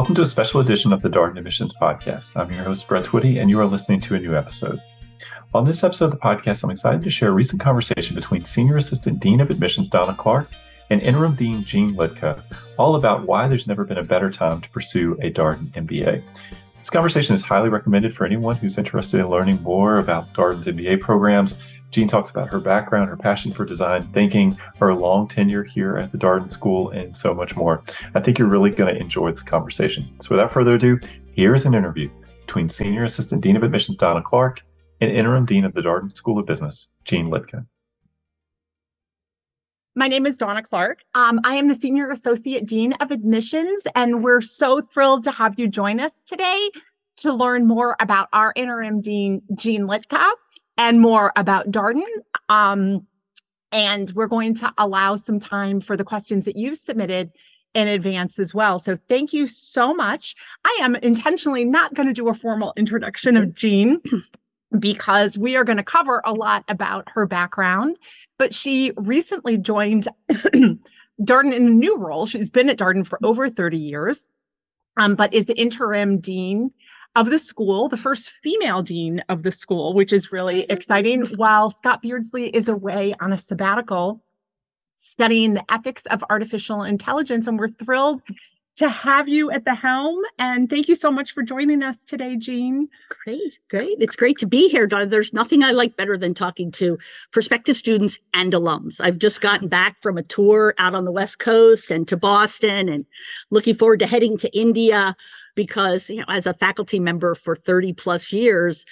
[0.00, 2.32] Welcome to a special edition of the Darden Admissions Podcast.
[2.34, 4.80] I'm your host, Brett Twitty, and you are listening to a new episode.
[5.52, 8.78] On this episode of the podcast, I'm excited to share a recent conversation between Senior
[8.78, 10.48] Assistant Dean of Admissions Dawna Clarke
[10.88, 12.42] and Interim Dean Jeanne Liedtka,
[12.78, 16.22] all about why there's never been a better time to pursue a Darden MBA.
[16.78, 21.00] This conversation is highly recommended for anyone who's interested in learning more about Darden's MBA
[21.02, 21.56] programs
[21.90, 26.12] Jeanne talks about her background, her passion for design thinking, her long tenure here at
[26.12, 27.82] the Darden School, and so much more.
[28.14, 30.08] I think you're really going to enjoy this conversation.
[30.20, 30.98] So, without further ado,
[31.32, 32.08] here's an interview
[32.46, 34.62] between Senior Assistant Dean of Admissions Dawna Clarke
[35.00, 37.66] and Interim Dean of the Darden School of Business, Jeanne Liedtka.
[39.96, 41.02] My name is Dawna Clarke.
[41.14, 45.58] Um, I am the Senior Associate Dean of Admissions, and we're so thrilled to have
[45.58, 46.70] you join us today
[47.16, 50.30] to learn more about our Interim Dean, Jeanne Liedtka
[50.80, 52.02] and more about Darden.
[52.48, 53.06] Um,
[53.70, 57.30] and we're going to allow some time for the questions that you've submitted
[57.74, 58.78] in advance as well.
[58.78, 60.34] So thank you so much.
[60.64, 64.00] I am intentionally not going to do a formal introduction of Jeanne
[64.78, 67.96] because we are going to cover a lot about her background,
[68.38, 72.24] but she recently joined Darden in a new role.
[72.24, 74.28] She's been at Darden for over 30 years,
[74.96, 76.72] um, but is the interim dean
[77.16, 80.72] of the school, the first female dean of the school, which is really mm-hmm.
[80.72, 84.22] exciting, while Scott Beardsley is away on a sabbatical
[84.94, 87.46] studying the ethics of artificial intelligence.
[87.46, 88.20] And we're thrilled
[88.76, 90.18] to have you at the helm.
[90.38, 92.88] And thank you so much for joining us today, Jeanne.
[93.24, 93.96] Great, great.
[93.98, 94.86] It's great to be here.
[94.86, 96.98] There's nothing I like better than talking to
[97.30, 99.00] prospective students and alums.
[99.00, 102.88] I've just gotten back from a tour out on the West Coast and to Boston
[102.88, 103.04] and
[103.50, 105.16] looking forward to heading to India
[105.54, 108.84] because you know as a faculty member for 30 plus years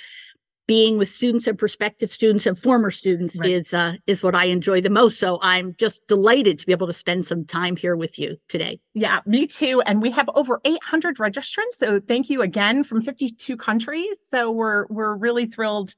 [0.69, 3.51] being with students and prospective students and former students right.
[3.51, 5.19] is uh, is what I enjoy the most.
[5.19, 8.79] So I'm just delighted to be able to spend some time here with you today.
[8.93, 9.81] Yeah, me too.
[9.87, 11.75] And we have over 800 registrants.
[11.75, 14.21] So thank you again from 52 countries.
[14.23, 15.95] So we're we're really thrilled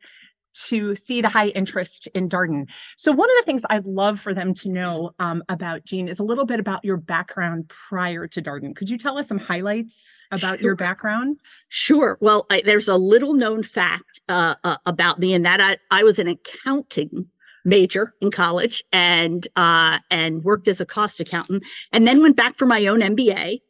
[0.53, 2.69] to see the high interest in Darden.
[2.97, 6.19] So one of the things I'd love for them to know um, about Jeanne is
[6.19, 8.75] a little bit about your background prior to Darden.
[8.75, 10.65] Could you tell us some highlights about sure.
[10.65, 11.39] your background?
[11.69, 12.19] Sure.
[12.21, 16.03] Well, I, there's a little known fact uh, uh, about me, and that I, I
[16.03, 17.27] was an accounting
[17.65, 22.57] major in college and uh, and worked as a cost accountant, and then went back
[22.57, 23.61] for my own MBA.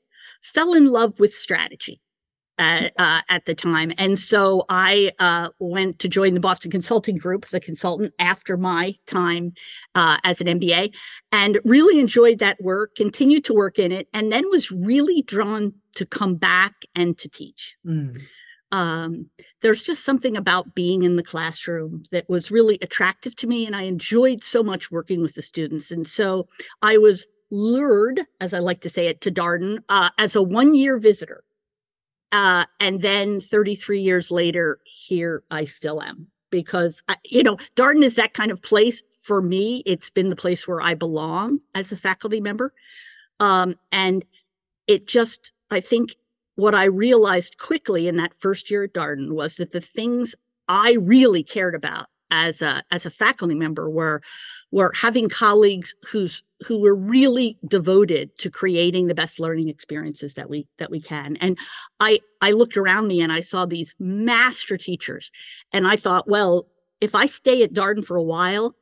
[0.41, 2.01] Fell in love with strategy
[2.61, 3.93] at, uh, at the time.
[3.99, 8.57] And so I uh, went to join the Boston Consulting Group as a consultant after
[8.57, 9.55] my time
[9.95, 10.95] uh, as an MBA
[11.33, 15.73] and really enjoyed that work, continued to work in it, and then was really drawn
[15.97, 17.77] to come back and to teach.
[17.85, 18.21] Mm.
[18.73, 19.31] Um,
[19.63, 23.75] there's just something about being in the classroom that was really attractive to me, and
[23.75, 25.91] I enjoyed so much working with the students.
[25.91, 26.47] And so
[26.83, 30.75] I was lured, as I like to say it, to Darden uh, as a one
[30.75, 31.43] year visitor
[32.33, 38.05] uh, and then 33 years later, here I still am because, I, you know, Darden
[38.05, 39.83] is that kind of place for me.
[39.87, 42.73] It's been the place where I belong as a faculty member.
[43.41, 44.25] Um, and
[44.87, 46.15] it just, I think
[46.55, 50.35] what I realized quickly in that first year at Darden was that the things
[50.69, 54.23] I really cared about as a as a faculty member were
[54.71, 60.51] were having colleagues who's who were really devoted to creating the best learning experiences that
[60.51, 61.37] we that we can.
[61.37, 61.59] And
[61.99, 65.31] i i looked around me and i saw these master teachers.
[65.73, 66.67] And i thought well
[67.01, 68.75] if i stay at darden for a while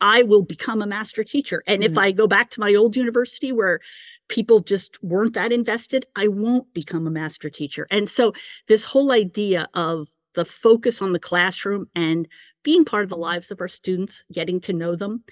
[0.00, 1.62] i will become a master teacher.
[1.66, 1.92] And mm-hmm.
[1.92, 3.80] if i go back to my old university where
[4.28, 7.86] people just weren't that invested i won't become a master teacher.
[7.90, 8.32] And so
[8.68, 12.28] this whole idea of the focus on the classroom and
[12.62, 15.24] being part of the lives of our students getting to know them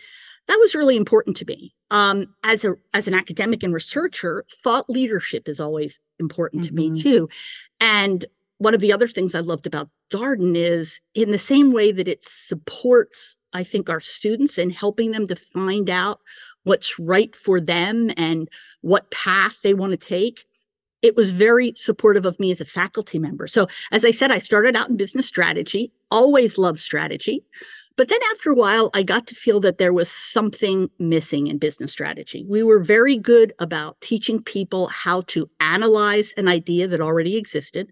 [0.50, 1.72] that was really important to me.
[1.92, 6.76] Um, as a as an academic and researcher, thought leadership is always important mm-hmm.
[6.76, 7.08] to me mm-hmm.
[7.08, 7.28] too.
[7.80, 8.24] And
[8.58, 12.08] one of the other things I loved about Darden is in the same way that
[12.08, 16.18] it supports, I think, our students in helping them to find out
[16.64, 18.48] what's right for them and
[18.80, 20.44] what path they want to take.
[21.02, 23.46] It was very supportive of me as a faculty member.
[23.46, 27.44] So, as I said, I started out in business strategy, always loved strategy.
[27.96, 31.58] But then after a while, I got to feel that there was something missing in
[31.58, 32.46] business strategy.
[32.48, 37.90] We were very good about teaching people how to analyze an idea that already existed.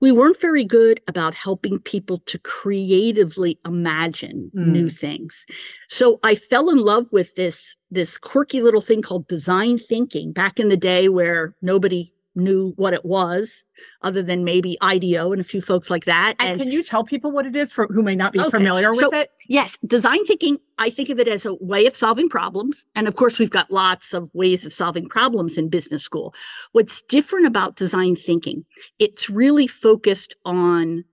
[0.00, 4.66] We weren't very good about helping people to creatively imagine mm.
[4.66, 5.44] new things.
[5.88, 10.60] So I fell in love with this, this quirky little thing called design thinking back
[10.60, 13.64] in the day where nobody knew what it was,
[14.02, 16.34] other than maybe IDEO and a few folks like that.
[16.38, 18.50] And, And can you tell people what it is for who may not be Okay,
[18.50, 19.30] familiar with so- it?
[19.48, 22.84] yes, design thinking, I think of it as a way of solving problems.
[22.94, 26.34] And of course, we've got lots of ways of solving problems in business school.
[26.72, 28.64] What's different about design thinking,
[28.98, 31.04] it's really focused on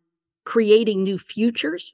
[0.46, 1.94] creating new futures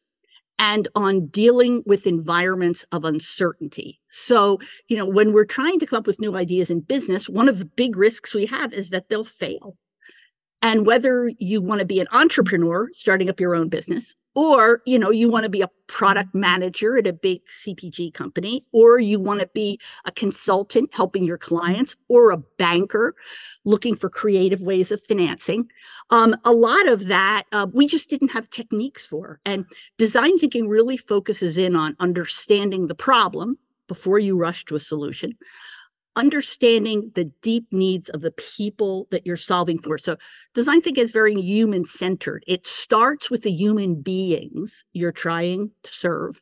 [0.60, 4.00] and on dealing with environments of uncertainty.
[4.12, 4.60] So,
[4.90, 7.60] you know, when we're trying to come up with new ideas in business, one of
[7.60, 9.78] the big risks we have is that they'll fail.
[10.62, 14.98] And whether you want to be an entrepreneur starting up your own business, or you
[14.98, 19.20] know, you want to be a product manager at a big CPG company, or you
[19.20, 23.16] want to be a consultant helping your clients, or a banker
[23.66, 25.70] looking for creative ways of financing.
[26.10, 29.42] Um, a lot of that uh, we just didn't have techniques for.
[29.46, 29.66] And
[29.98, 33.58] design thinking really focuses in on understanding the problem
[33.90, 35.36] before you rush to a solution,
[36.16, 39.98] understanding the deep needs of the people that you're solving for.
[39.98, 40.18] So
[40.54, 42.44] design thinking is very human centered.
[42.48, 46.42] It starts with the human beings you're trying to serve.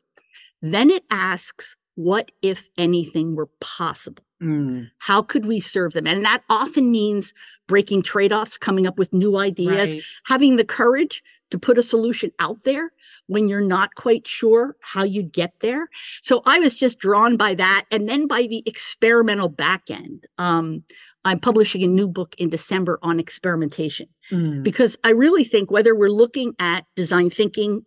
[0.60, 4.24] Then it asks, what if anything were possible?
[4.42, 6.06] Mm, How could we serve them?
[6.06, 7.34] And that often means
[7.66, 10.02] breaking trade offs, coming up with new ideas, right.
[10.24, 12.92] having the courage to put a solution out there
[13.26, 15.88] when you're not quite sure how you'd get there.
[16.22, 17.86] So I was just drawn by that.
[17.90, 20.26] And then by the experimental back end.
[20.38, 20.84] Um,
[21.24, 25.94] I'm publishing a new book in December on experimentation Mm, because I really think whether
[25.94, 27.86] we're looking at design thinking,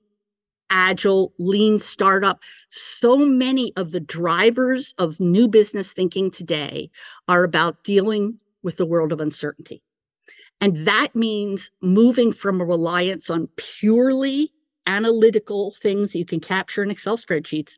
[0.71, 2.39] agile, lean startup,
[2.69, 6.89] so many of the drivers of new business thinking today
[7.27, 9.83] are about dealing with the world of uncertainty.
[10.59, 14.51] And that means moving from a reliance on purely
[14.87, 17.77] analytical things you can capture in Excel spreadsheets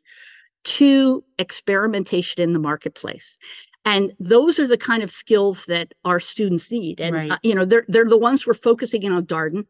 [0.64, 3.38] to experimentation in the marketplace.
[3.84, 7.00] And those are the kind of skills that our students need.
[7.00, 7.30] And, Right.
[7.32, 9.66] uh, you know, they're, they're the ones we're focusing in on Darden.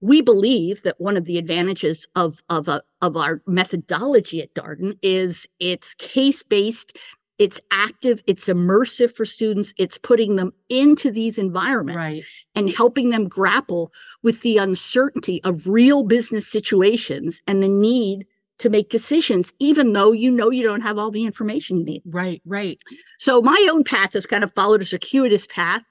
[0.00, 4.98] We believe that one of the advantages of, of, a, of our methodology at Darden
[5.02, 6.96] is it's case based,
[7.38, 12.22] it's active, it's immersive for students, it's putting them into these environments right.
[12.54, 18.26] and helping them grapple with the uncertainty of real business situations and the need
[18.58, 22.02] to make decisions, even though you know you don't have all the information you need.
[22.06, 22.40] Right.
[22.46, 22.78] Right.
[23.18, 25.82] So my own path has kind of followed a circuitous path.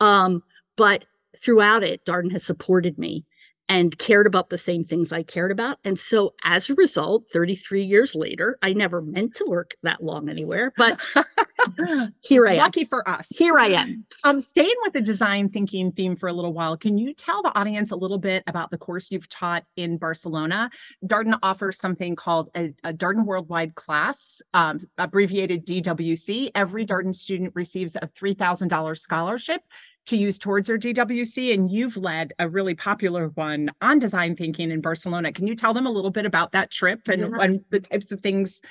[0.00, 0.42] Um,
[0.76, 1.04] but
[1.38, 3.24] throughout it, Darden has supported me
[3.68, 5.78] and cared about the same things I cared about.
[5.84, 10.28] And so as a result, 33 years later, I never meant to work that long
[10.28, 11.00] anywhere, but
[12.20, 12.58] here I am.
[12.58, 13.28] Lucky for us.
[13.30, 14.06] Here I am.
[14.24, 17.56] Um, staying with the design thinking theme for a little while, can you tell the
[17.58, 20.70] audience a little bit about the course you've taught in Barcelona?
[21.04, 26.50] Darden offers something called a, a Darden Worldwide class, um, abbreviated DWC.
[26.54, 29.60] Every Darden student receives a $3,000 scholarship
[30.06, 34.70] to use towards their DWC, and you've led a really popular one on design thinking
[34.70, 35.32] in Barcelona.
[35.32, 37.40] Can you tell them a little bit about that trip and, Yeah.
[37.40, 38.62] and the types of things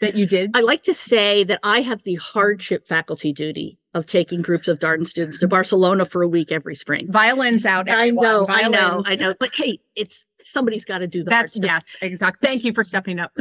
[0.00, 0.50] that you did?
[0.54, 4.78] I like to say that I have the hardship faculty duty of taking groups of
[4.78, 7.10] Darden students to Barcelona for a week every spring.
[7.10, 7.88] Violins out.
[7.88, 8.24] I everyone.
[8.24, 9.06] know, I know, Violins.
[9.08, 9.34] I know.
[9.38, 12.46] But hey, it's somebody's got to do the hard That's yes, exactly.
[12.46, 13.32] Thank you for stepping up.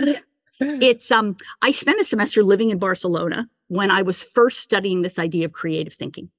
[0.59, 5.17] It's um I spent a semester living in Barcelona when I was first studying this
[5.17, 6.29] idea of creative thinking.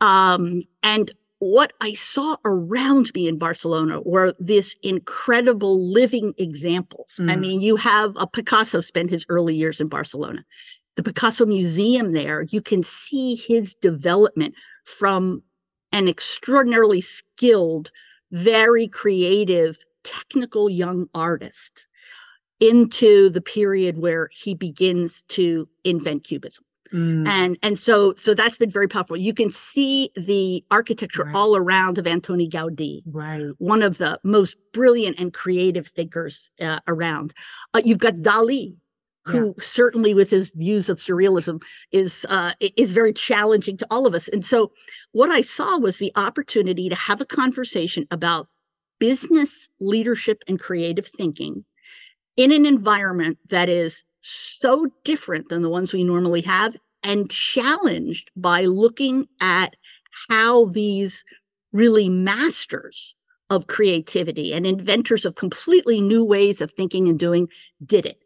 [0.00, 1.10] Um and
[1.40, 7.16] what I saw around me in Barcelona were this incredible living examples.
[7.18, 7.40] I Mm.
[7.40, 10.44] mean, you have a Picasso spent his early years in Barcelona.
[10.96, 15.42] The Picasso Museum there, you can see his development from
[15.92, 17.90] an extraordinarily skilled,
[18.30, 21.88] very creative, technical young artist
[22.60, 28.56] into the period where he begins to invent cubism Mm, and and so so that's
[28.56, 29.16] been very powerful.
[29.16, 31.34] You can see the architecture Right.
[31.34, 33.52] all around of antoni gaudi right.
[33.58, 37.32] one of the most brilliant and creative thinkers uh, around.
[37.74, 38.74] Uh, you've got dali
[39.26, 44.14] who certainly with his views of surrealism is uh, is very challenging to all of
[44.14, 44.28] us.
[44.28, 44.72] And so
[45.12, 48.48] what i saw was the opportunity to have a conversation about
[48.98, 51.64] business leadership and creative thinking
[52.36, 58.30] in an environment that is so different than the ones we normally have and challenged
[58.36, 59.76] by looking at
[60.28, 61.24] how these
[61.72, 63.14] really masters
[63.48, 67.48] of creativity and inventors of completely new ways of thinking and doing
[67.84, 68.22] did it.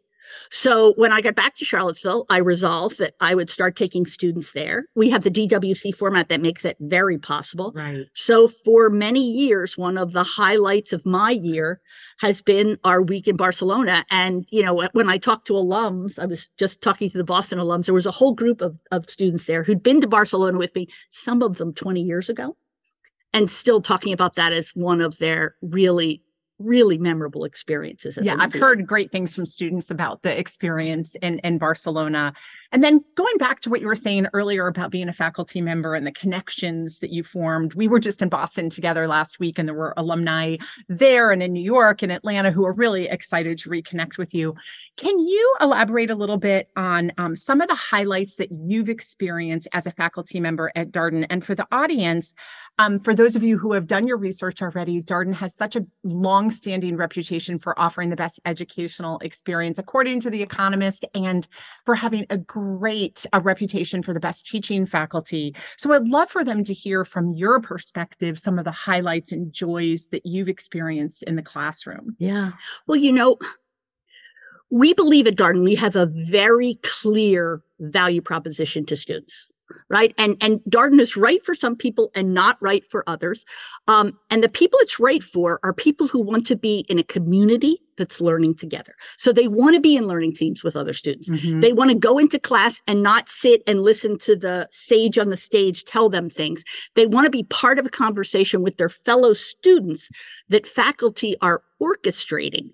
[0.51, 4.53] So when I got back to Charlottesville, I resolved that I would start taking students
[4.53, 4.85] there.
[4.95, 7.71] We have the DWC format that makes it very possible.
[7.75, 8.05] Right.
[8.13, 11.81] So for many years, one of the highlights of my year
[12.19, 14.05] has been our week in Barcelona.
[14.11, 17.59] And, you know, when I talk to alums, I was just talking to the Boston
[17.59, 20.73] alums, there was a whole group of, of students there who'd been to Barcelona with
[20.75, 22.55] me, some of them 20 years ago.
[23.35, 26.23] and still talking about that as one of their really
[26.59, 28.17] really memorable experiences.
[28.21, 32.33] Yeah, I've heard great things from students about the experience in, in Barcelona.
[32.71, 35.95] And then going back to what you were saying earlier about being a faculty member
[35.95, 39.67] and the connections that you formed, we were just in Boston together last week, and
[39.67, 40.57] there were alumni
[40.89, 44.55] there and in New York and Atlanta who are really excited to reconnect with you.
[44.97, 49.67] Can you elaborate a little bit on um, some of the highlights that you've experienced
[49.73, 51.25] as a faculty member at Darden?
[51.29, 52.33] And for the audience,
[52.77, 55.85] um, for those of you who have done your research already, Darden has such a
[56.03, 61.47] long-standing reputation for offering the best educational experience, according to The Economist, and
[61.85, 65.53] for having a great a reputation for the best teaching faculty.
[65.75, 69.51] So I'd love for them to hear from your perspective some of the highlights and
[69.51, 72.15] joys that you've experienced in the classroom.
[72.17, 72.51] Yeah.
[72.87, 73.37] Well, you know,
[74.71, 79.51] we believe at Darden we have a very clear value proposition to students,
[79.89, 80.13] right?
[80.17, 83.45] And and Darden is right for some people and not right for others.
[83.87, 87.03] Um, and the people it's right for are people who want to be in a
[87.03, 88.93] community that's learning together.
[89.17, 91.29] So they want to be in learning teams with other students.
[91.61, 95.29] They want to go into class and not sit and listen to the sage on
[95.29, 96.63] the stage tell them things.
[96.95, 100.09] They want to be part of a conversation with their fellow students
[100.49, 102.71] that faculty are orchestrating,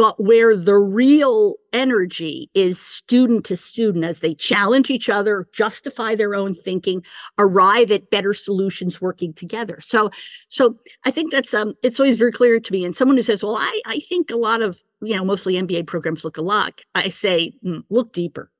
[0.00, 6.14] but where the real energy is student to student as they challenge each other, justify
[6.14, 7.04] their own thinking,
[7.36, 9.78] arrive at better solutions working together.
[9.82, 10.10] So,
[10.48, 12.82] so I think that's um, it's always very clear to me.
[12.82, 15.86] And someone who says, "Well, I I think a lot of you know mostly MBA
[15.86, 18.50] programs look alike," I say, "Mm, look deeper,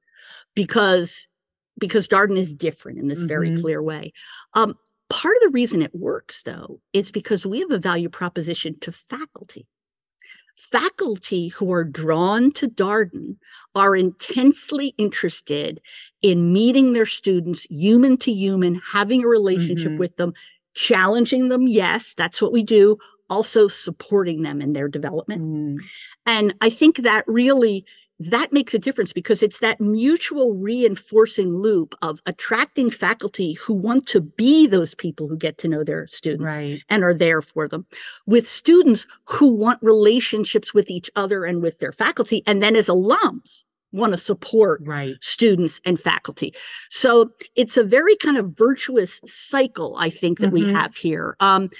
[0.54, 1.26] because
[1.78, 3.62] because Darden is different in this very Mhm.
[3.62, 4.12] clear way.
[4.52, 4.74] Um,
[5.08, 8.92] part of the reason it works, though, is because we have a value proposition to
[8.92, 9.66] faculty.
[10.56, 13.36] Faculty who are drawn to Darden
[13.74, 15.80] are intensely interested
[16.22, 19.98] in meeting their students human to human, having a relationship Mhm.
[19.98, 20.32] with them,
[20.74, 21.66] challenging them.
[21.66, 22.98] Yes, that's what we do.
[23.28, 25.42] Also supporting them in their development.
[25.42, 25.78] Mm,
[26.26, 27.84] And I think that really
[28.20, 34.06] that makes a difference because it's that mutual reinforcing loop of attracting faculty who want
[34.08, 36.80] to be those people who get to know their students right.
[36.90, 37.86] and are there for them
[38.26, 42.88] with students who want relationships with each other and with their faculty and then as
[42.88, 45.16] alums want to support Right.
[45.20, 46.54] students and faculty.
[46.90, 50.76] So it's a very kind of virtuous cycle, I think, that we Mhm.
[50.76, 51.36] have here.
[51.40, 51.70] Um,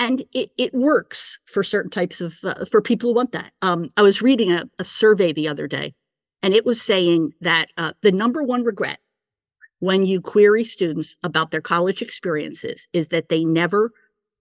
[0.00, 3.52] and it, it works for certain types of, uh, for people who want that.
[3.60, 5.94] Um, I was reading a, a survey the other day,
[6.42, 8.98] and it was saying that uh, the number one regret
[9.78, 13.92] when you query students about their college experiences is that they never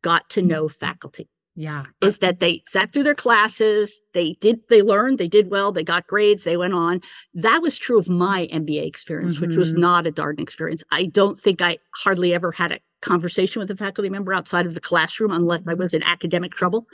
[0.01, 1.83] got to know faculty Yeah.
[2.01, 5.83] is that they sat through their classes, they did, they learned, they did well, they
[5.83, 7.01] got grades, they went on.
[7.33, 9.77] That was true of my MBA experience, which was Mhm.
[9.79, 10.83] not a Darden experience.
[10.91, 14.73] I don't think I hardly ever had a conversation with a faculty member outside of
[14.73, 16.85] the classroom unless I was in academic trouble.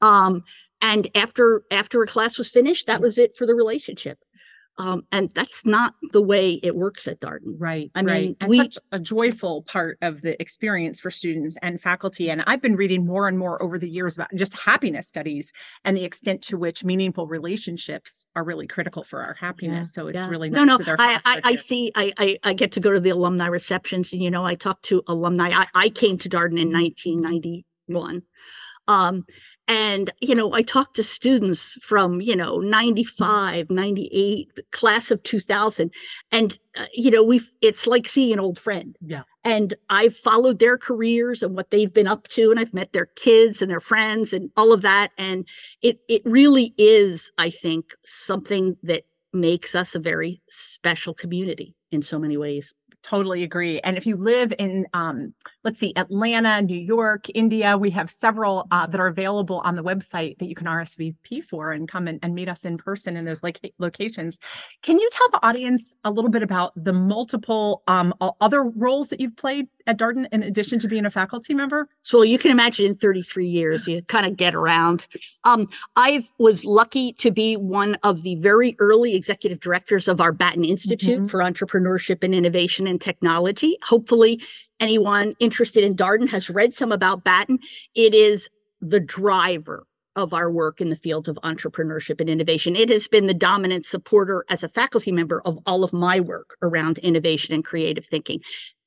[0.00, 0.42] Um,
[0.80, 4.18] and after after a class was finished, that was it for the relationship.
[4.76, 7.54] Um, and that's not the way it works at Darden.
[7.58, 7.92] Right.
[7.94, 8.22] I right.
[8.24, 12.28] mean, and we- such a joyful part of the experience for students and faculty.
[12.28, 15.52] And I've been reading more and more over the years about just happiness studies
[15.84, 19.94] and the extent to which meaningful relationships are really critical for our happiness.
[19.94, 20.28] so it's Yeah.
[20.28, 20.96] really nice no, no.
[20.98, 21.92] I, I, I see.
[21.94, 24.82] I, I, I get to go to the alumni receptions, and you know, I talk
[24.82, 25.50] to alumni.
[25.50, 28.22] I, I came to Darden in 1991,
[28.88, 29.24] um,
[29.66, 35.90] and you know, I talked to students from you know 95, 98, class of 2000,
[36.30, 37.40] and uh, you know, we.
[37.62, 38.96] It's like seeing an old friend.
[39.00, 39.22] Yeah.
[39.42, 43.06] And I've followed their careers and what they've been up to, and I've met their
[43.06, 45.12] kids and their friends and all of that.
[45.16, 45.46] And
[45.82, 52.02] it it really is, I think, something that makes us a very special community in
[52.02, 52.72] so many ways.
[53.04, 53.80] Totally agree.
[53.80, 58.66] And if you live in, um, let's see, Atlanta, New York, India, we have several
[58.70, 62.18] uh, that are available on the website that you can RSVP for and come and,
[62.22, 64.38] and meet us in person in those loca- locations.
[64.82, 69.20] Can you tell the audience a little bit about the multiple um, other roles that
[69.20, 71.88] you've played at Darden in addition to being a faculty member?
[72.02, 75.06] So you can imagine in 33 years, you kind of get around.
[75.44, 80.32] Um, I was lucky to be one of the very early executive directors of our
[80.32, 81.30] Batten Institute Mhm.
[81.30, 83.76] for Entrepreneurship and Innovation and Technology.
[83.84, 84.40] Hopefully,
[84.80, 87.58] anyone interested in Darden has read some about Batten.
[87.94, 88.48] It is
[88.80, 89.86] the driver
[90.16, 92.76] of our work in the field of entrepreneurship and innovation.
[92.76, 96.56] It has been the dominant supporter as a faculty member of all of my work
[96.62, 98.40] around innovation and creative thinking.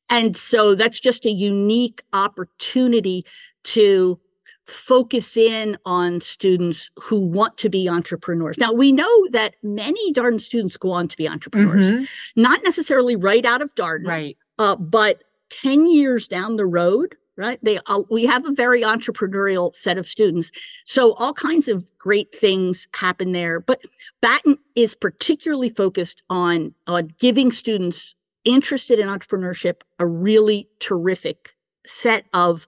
[0.10, 3.26] And so that's just a unique opportunity
[3.66, 4.20] to
[4.66, 8.58] focus in on students who want to be entrepreneurs.
[8.58, 12.08] Now, we know that many Darden students go on to be entrepreneurs, Mhm.
[12.36, 14.38] not necessarily right out of Darden, Right.
[14.60, 17.60] uh, but 10 years down the road, right?
[17.64, 20.52] They uh, we have a very entrepreneurial set of students,
[20.84, 23.62] so all kinds of great things happen there.
[23.62, 23.80] But
[24.22, 28.16] Batten is particularly focused on on giving students
[28.48, 32.68] interested in entrepreneurship a really terrific set of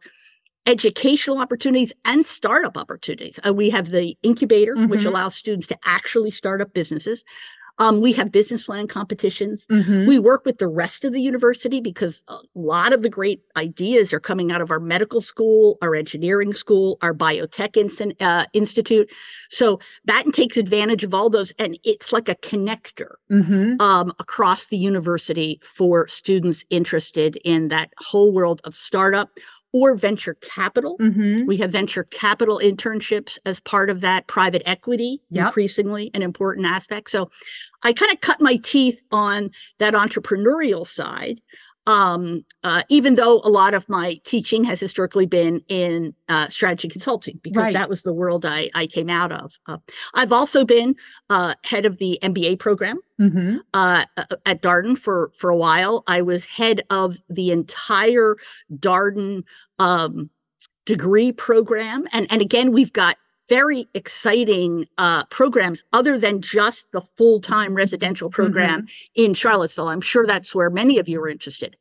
[0.66, 3.40] educational opportunities and startup opportunities.
[3.46, 5.08] Uh, we have the incubator, which Mhm.
[5.08, 7.24] allows students to actually start up businesses.
[7.80, 9.66] Um, we have business plan competitions.
[9.72, 10.08] Mhm.
[10.08, 14.14] We work with the rest of the university because a lot of the great ideas
[14.14, 19.10] are coming out of our medical school, our engineering school, our biotech inst- uh, institute.
[19.50, 23.82] So Batten takes advantage of all those, and it's like a connector Mhm.
[23.82, 29.30] um, across the university for students interested in that whole world of startup
[29.72, 30.98] or venture capital.
[31.00, 31.46] Mhm.
[31.46, 35.46] We have venture capital internships as part of that private equity, Yep.
[35.48, 37.12] increasingly an important aspect.
[37.12, 37.30] So
[37.84, 41.42] I kind of cut my teeth on that entrepreneurial side.
[41.90, 46.88] Um, uh, even though a lot of my teaching has historically been in uh, strategy
[46.88, 47.74] consulting, because Right.
[47.74, 49.54] that was the world I, I came out of.
[49.66, 49.78] Uh,
[50.14, 50.94] I've also been
[51.32, 53.60] uh, head of the MBA program Mhm.
[53.74, 56.04] uh, uh, at Darden for for a while.
[56.06, 58.36] I was head of the entire
[58.72, 59.44] Darden
[59.80, 60.30] um,
[60.86, 63.18] degree program, and and again, we've got
[63.50, 69.90] very exciting uh, programs other than just the full time residential program in Charlottesville.
[69.90, 71.76] I'm sure that's where many of you are interested.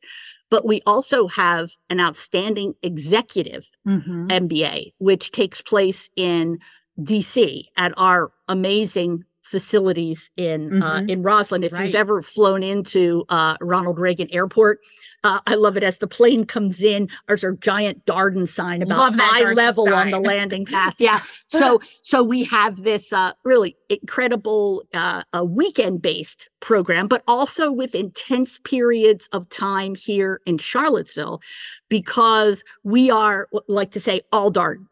[0.49, 4.31] But we also have an outstanding executive Mhm.
[4.31, 6.57] MBA, which takes place in
[6.99, 11.09] DC at our amazing facilities in uh, Mhm.
[11.09, 11.63] in Rosslyn.
[11.65, 11.87] If Right.
[11.87, 14.79] you've ever flown into uh, Ronald Reagan Airport,
[15.23, 17.09] uh, I love it as the plane comes in.
[17.27, 20.93] There's a giant Darden sign about Love that high Darden level on the landing path.
[20.99, 27.23] Yeah, so so we have this uh, really incredible uh, a weekend based program, but
[27.27, 31.41] also with intense periods of time here in Charlottesville,
[31.89, 34.85] because we are like to say all Darden.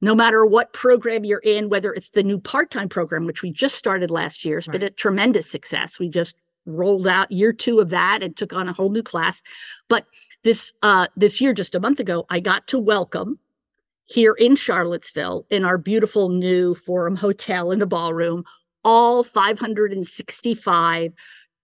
[0.00, 3.50] No matter what program you're in, whether it's the new part time program, which we
[3.50, 5.98] just started last year, it's been a tremendous success.
[5.98, 6.36] We just
[6.66, 9.42] rolled out year two of that and took on a whole new class.
[9.88, 10.06] But
[10.44, 13.38] this uh, this year, just a month ago, I got to welcome
[14.04, 18.44] here in Charlottesville in our beautiful new Forum Hotel in the ballroom
[18.86, 21.12] all 565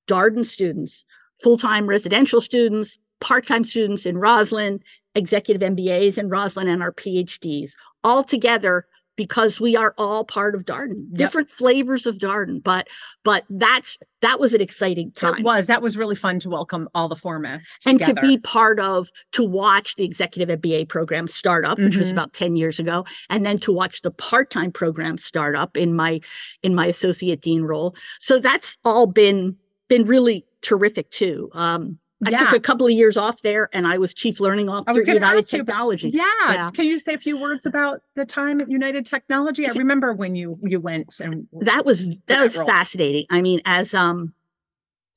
[0.08, 1.04] Darden students,
[1.40, 4.80] full time residential students, part time students in Rosslyn,
[5.14, 10.64] executive MBAs in Rosslyn, and our PhDs all together because we are all part of
[10.64, 11.18] Darden, Yep.
[11.18, 12.62] different flavors of Darden.
[12.64, 12.88] But
[13.24, 15.66] but that's that was an exciting time It was.
[15.66, 18.22] That was really fun to welcome all the formats and together.
[18.22, 22.12] to be part of to watch the executive MBA program start up which was Mhm.
[22.12, 26.18] about 10 years ago and then to watch the part-time program start up in my
[26.62, 29.56] in my associate dean role so that's all been
[29.88, 32.38] been really terrific too um I yeah.
[32.38, 35.46] took a couple of years off there and I was chief learning officer at United
[35.46, 36.14] Technologies.
[36.14, 36.24] Yeah.
[36.48, 36.68] Yeah.
[36.68, 39.66] Can you say a few words about the time at United Technology?
[39.66, 42.66] I remember when you you went and that was that that was role.
[42.66, 43.26] fascinating.
[43.30, 44.34] I mean, as um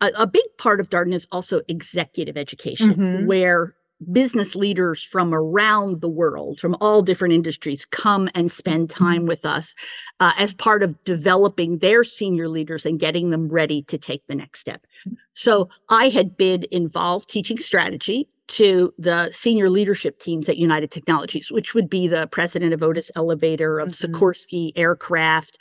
[0.01, 3.25] a, a big part of Darden is also executive education, Mhm.
[3.27, 3.75] where
[4.11, 9.15] business leaders from around the world, from all different industries, come and spend Mm-hmm.
[9.19, 9.75] time with us
[10.19, 14.35] uh, as part of developing their senior leaders and getting them ready to take the
[14.35, 14.85] next step.
[15.33, 21.51] So I had been involved teaching strategy to the senior leadership teams at United Technologies,
[21.51, 24.11] which would be the president of Otis Elevator, of Mhm.
[24.11, 25.57] Sikorsky Aircraft,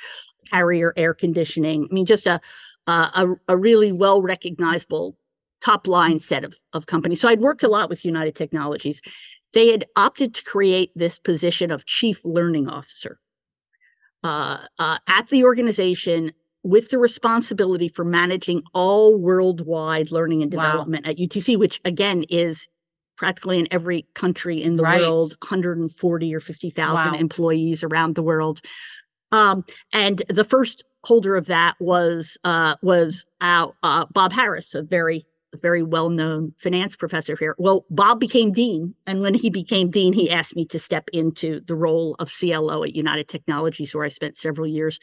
[0.52, 1.88] Carrier Air Conditioning.
[1.90, 2.40] I mean, just a
[2.86, 5.16] a, a, a really well recognizable
[5.64, 7.20] top line set of, of companies.
[7.20, 9.00] So I'd worked a lot with United Technologies.
[9.54, 13.18] They had opted to create this position of chief learning officer
[14.22, 20.62] uh, uh, at the organization with the responsibility for managing all worldwide learning and Wow.
[20.64, 22.68] development at UTC, which again is
[23.16, 25.00] practically in every country in the Right.
[25.00, 27.18] world, 140 or 50,000 Wow.
[27.18, 28.60] employees around the world.
[29.30, 34.82] Um, and the first holder of that was uh, was uh, uh, Bob Harris, a
[34.82, 35.26] very
[35.60, 37.54] very well known finance professor here.
[37.58, 41.60] Well, Bob became dean, and when he became dean, he asked me to step into
[41.66, 44.98] the role of CLO at United Technologies, where I spent several years,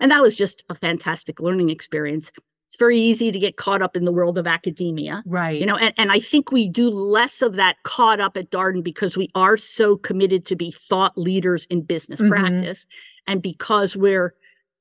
[0.00, 2.30] and that was just a fantastic learning experience.
[2.66, 5.60] It's very easy to get caught up in the world of academia right.
[5.60, 8.82] you know and, and i think we do less of that caught up at darden
[8.82, 12.30] because we are so committed to be thought leaders in business Mhm.
[12.30, 12.86] practice
[13.28, 14.34] and because we're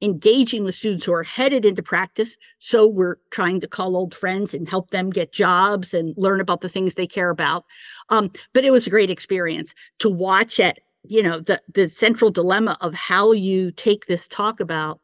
[0.03, 4.53] engaging with students who are headed into practice so we're trying to call old friends
[4.53, 7.63] and help them get jobs and learn about the things they care about
[8.09, 12.29] um, but it was a great experience to watch at, you know the the central
[12.29, 14.99] dilemma of how you take this talk about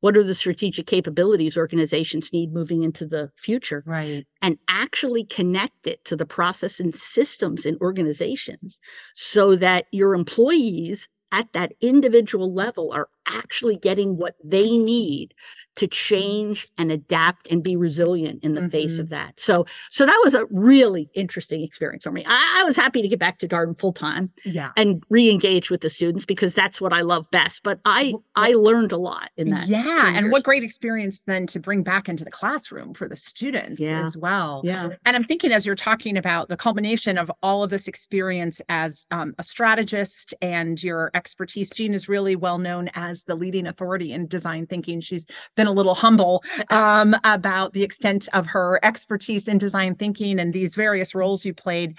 [0.00, 4.26] what are the strategic capabilities organizations need moving into the future Right.
[4.42, 8.78] and actually connect it to the process and systems in organizations
[9.14, 15.34] so that your employees at that individual level are actually getting what they need
[15.76, 19.00] to change and adapt and be resilient in the face Mhm.
[19.00, 19.38] of that.
[19.38, 22.24] So so that was a really interesting experience for me.
[22.26, 24.70] I, I was happy to get back to Darden full time Yeah.
[24.78, 27.62] and re-engage with the students because that's what I love best.
[27.62, 29.68] But I Wh- I learned a lot in that.
[29.68, 30.14] Yeah.
[30.16, 34.02] And what great experience then to bring back into the classroom for the students Yeah.
[34.06, 34.62] as well.
[34.64, 34.88] yeah.
[35.04, 39.06] And I'm thinking as you're talking about the culmination of all of this experience as
[39.10, 44.12] um, a strategist and your expertise, Jeanne is really well known as the leading authority
[44.12, 45.00] in design thinking.
[45.00, 45.24] She's
[45.56, 50.52] been a little humble um, about the extent of her expertise in design thinking and
[50.52, 51.94] these various roles you played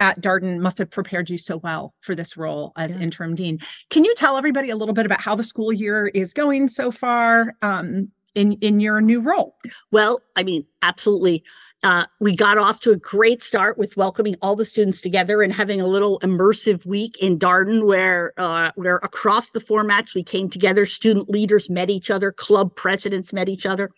[0.00, 3.02] at Darden must have prepared you so well for this role as Yeah.
[3.02, 3.58] interim dean.
[3.90, 6.90] Can you tell everybody a little bit about how the school year is going so
[6.90, 9.56] far um, in in your new role?
[9.90, 11.42] Well, I mean, absolutely.
[11.84, 15.52] Uh, we got off to a great start with welcoming all the students together and
[15.52, 20.50] having a little immersive week in Darden, where uh, where across the formats we came
[20.50, 20.86] together.
[20.86, 23.90] Student leaders met each other, club presidents met each other.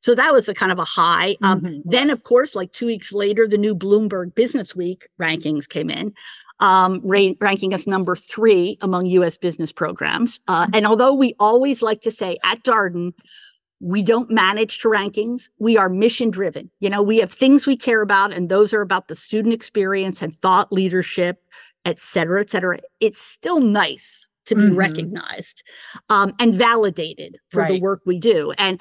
[0.00, 1.36] So that was a kind of a high.
[1.42, 1.82] Um, Mhm.
[1.86, 6.12] Then, of course, like two weeks later, the new Bloomberg Business Week rankings came in,
[6.60, 9.38] um, ra- ranking us number three among U.S.
[9.38, 10.40] business programs.
[10.48, 13.12] Uh, and although we always like to say at Darden,
[13.82, 15.48] we don't manage to rankings.
[15.58, 16.70] We are mission driven.
[16.78, 20.22] You know, we have things we care about, and those are about the student experience
[20.22, 21.42] and thought leadership,
[21.84, 22.78] et cetera, et cetera.
[23.00, 24.76] It's still nice to be Mhm.
[24.76, 25.62] recognized
[26.08, 28.52] um, and validated for the work we do.
[28.56, 28.80] And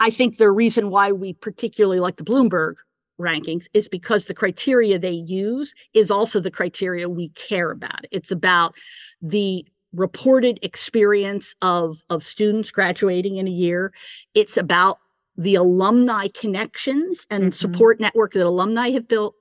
[0.00, 2.74] I think the reason why we particularly like the Bloomberg
[3.20, 8.04] rankings is because the criteria they use is also the criteria we care about.
[8.10, 8.74] It's about
[9.22, 13.92] the reported experience of of students graduating in a year.
[14.34, 14.98] It's about
[15.36, 17.54] the alumni connections and Mhm.
[17.54, 19.34] support network that alumni have built.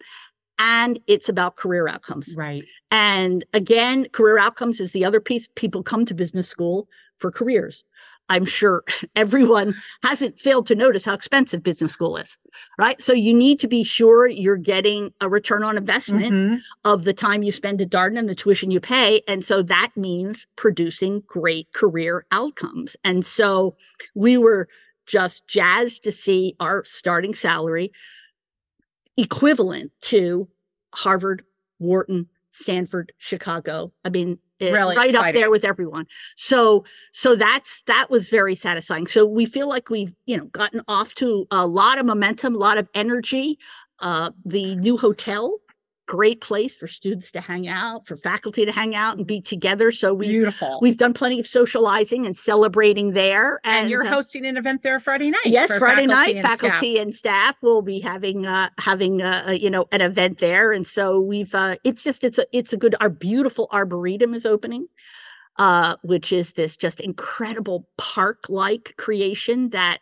[0.58, 2.34] And it's about career outcomes.
[2.36, 2.64] Right.
[2.92, 5.50] And again, career outcomes is the other piece.
[5.56, 7.84] People come to business school for careers.
[8.30, 8.84] I'm sure
[9.16, 12.38] everyone hasn't failed to notice how expensive business school is,
[12.80, 13.02] right?
[13.02, 16.60] So you need to be sure you're getting a return on investment Mhm.
[16.84, 19.22] of the time you spend at Darden and the tuition you pay.
[19.28, 22.96] And so that means producing great career outcomes.
[23.04, 23.76] And so
[24.16, 24.68] we were
[25.06, 27.92] just jazzed to see our starting salary
[29.18, 30.48] equivalent to
[30.94, 31.44] Harvard,
[31.80, 33.92] Wharton, Stanford, Chicago.
[34.04, 36.06] I mean, Really right up there with everyone.
[36.36, 39.08] So, so that's that was very satisfying.
[39.08, 42.60] So we feel like we've you know gotten off to a lot of momentum, a
[42.60, 43.60] lot of energy.
[44.00, 45.58] Uh, the new hotel,
[46.06, 49.91] great place for students to hang out, for faculty to hang out and be together.
[49.91, 50.80] So we Beautiful.
[50.82, 53.60] we've done plenty of socializing and celebrating there.
[53.63, 55.46] and you're uh, hosting an event there Friday night.
[55.46, 56.60] Yes, Friday night, and staff.
[56.60, 60.72] faculty and staff will be having uh having uh, uh, you know an event there,
[60.72, 64.46] and so we've uh it's just it's a it's a good our beautiful arboretum is
[64.46, 64.88] opening,
[65.58, 70.00] uh, which is this just incredible park like creation that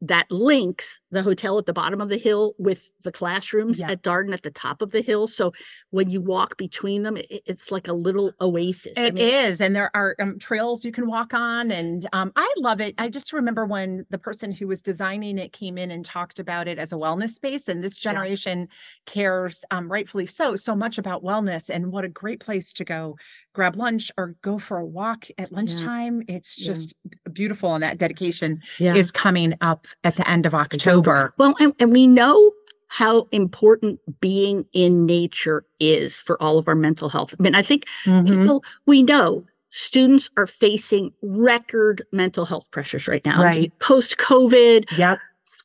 [0.00, 3.92] that links the hotel at the bottom of the hill with the classrooms Yeah.
[3.92, 5.28] at Darden at the top of the hill.
[5.28, 5.52] So
[5.90, 8.94] when you walk between them, it, it's like a little oasis.
[8.96, 12.52] I mean, is, and there are um, trails you can walk on, and um, I
[12.56, 12.94] love it.
[12.98, 16.66] I just remember when the person who was designing it came in and talked about
[16.66, 18.68] it as a wellness space, and this generation
[19.06, 23.16] cares, um, rightfully so, so much about wellness, and what a great place to go
[23.54, 26.22] grab lunch or go for a walk at lunchtime.
[26.26, 26.94] It's just
[27.32, 28.94] beautiful, and that dedication yeah.
[28.94, 31.01] is coming up at the end of October.
[31.38, 32.52] Well, and, and we know
[32.88, 37.34] how important being in nature is for all of our mental health.
[37.38, 38.28] I mean, I think Mhm.
[38.28, 43.42] people, we know students are facing record mental health pressures right now.
[43.42, 43.72] Right.
[43.78, 45.18] Post COVID, Yep.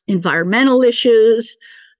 [0.06, 1.56] environmental issues.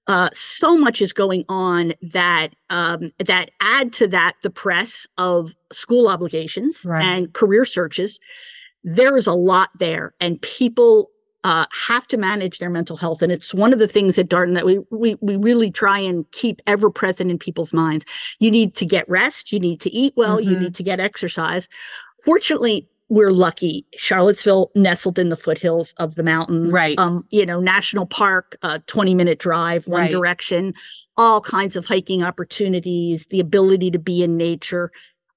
[0.06, 5.54] Uh, so much is going on that um, that add to that the press of
[5.70, 7.04] school obligations Right.
[7.04, 8.18] and career searches.
[8.82, 11.10] There is a lot there, and people
[11.44, 14.54] uh, have to manage their mental health, and it's one of the things at Darden
[14.54, 18.04] that we we we really try and keep ever present in people's minds.
[18.40, 19.52] You need to get rest.
[19.52, 20.40] You need to eat well.
[20.40, 20.60] You Mhm.
[20.60, 21.68] need to get exercise.
[22.24, 23.86] Fortunately, we're lucky.
[23.96, 26.70] Charlottesville nestled in the foothills of the mountains.
[26.70, 26.98] Right.
[26.98, 30.10] Um, you know, national park, uh, 20 minute drive, one Right.
[30.10, 30.74] direction,
[31.16, 34.90] all kinds of hiking opportunities, the ability to be in nature.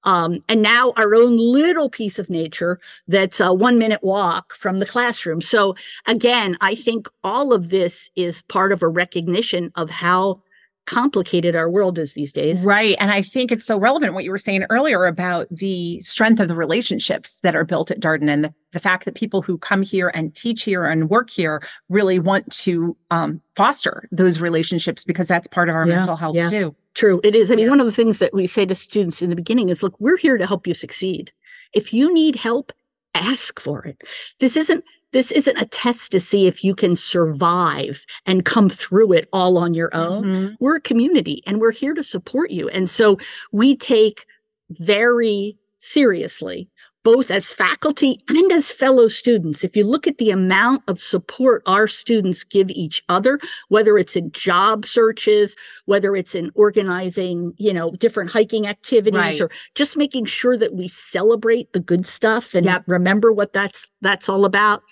[0.03, 4.79] Um, and now our own little piece of nature that's a one minute walk from
[4.79, 5.41] the classroom.
[5.41, 5.75] So
[6.07, 10.41] again, I think all of this is part of a recognition of how
[10.87, 12.65] complicated our world is these days.
[12.65, 12.97] Right.
[12.99, 16.47] And I think it's so relevant what you were saying earlier about the strength of
[16.47, 19.83] the relationships that are built at Darden and the, the fact that people who come
[19.83, 25.27] here and teach here and work here really want to um, foster those relationships because
[25.27, 26.49] that's part of our Yeah, mental health yeah.
[26.49, 26.75] too.
[26.93, 27.21] True.
[27.23, 27.49] It is.
[27.51, 27.69] I mean, Yeah.
[27.71, 30.17] one of the things that we say to students in the beginning is look, we're
[30.17, 31.31] here to help you succeed.
[31.73, 32.71] If you need help,
[33.15, 34.01] ask for it.
[34.39, 39.11] This isn't this isn't a test to see if you can survive and come through
[39.11, 40.23] it all on your own.
[40.23, 40.55] Mhm.
[40.61, 42.69] We're a community and we're here to support you.
[42.69, 43.17] And so
[43.51, 44.25] we take
[44.69, 46.69] very seriously
[47.03, 49.63] both as faculty and as fellow students.
[49.63, 54.15] If you look at the amount of support our students give each other, whether it's
[54.15, 59.41] in job searches, whether it's in organizing, you know, different hiking activities Right.
[59.41, 62.83] or just making sure that we celebrate the good stuff and Yep.
[62.87, 64.83] remember what that's that's all about.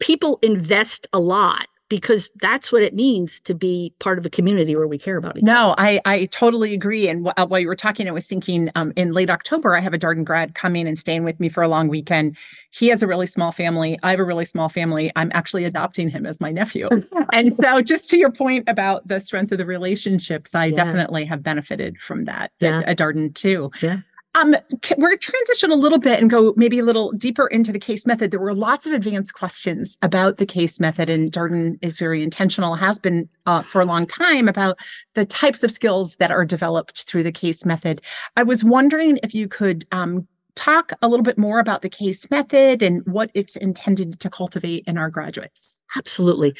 [0.00, 4.76] People invest a lot because that's what it means to be part of a community
[4.76, 5.52] where we care about each other.
[5.52, 7.08] No, I I totally agree.
[7.08, 9.80] And wh- uh, while you were talking, I was thinking um, in late October, I
[9.80, 12.36] have a Darden grad coming and staying with me for a long weekend.
[12.70, 13.98] He has a really small family.
[14.02, 15.10] I have a really small family.
[15.16, 16.88] I'm actually adopting him as my nephew.
[17.32, 20.76] and so, just to your point about the strength of the relationships, I Yeah.
[20.84, 22.80] definitely have benefited from that Yeah.
[22.80, 23.70] at, at Darden too.
[23.82, 23.98] Yeah.
[24.34, 24.54] Um,
[24.98, 28.30] we're transition a little bit and go maybe a little deeper into the case method.
[28.30, 32.74] There were lots of advanced questions about the case method, and Darden is very intentional,
[32.74, 34.78] has been uh, for a long time about
[35.14, 38.00] the types of skills that are developed through the case method.
[38.36, 42.28] I was wondering if you could um, talk a little bit more about the case
[42.30, 45.82] method and what it's intended to cultivate in our graduates.
[45.96, 46.54] Absolutely.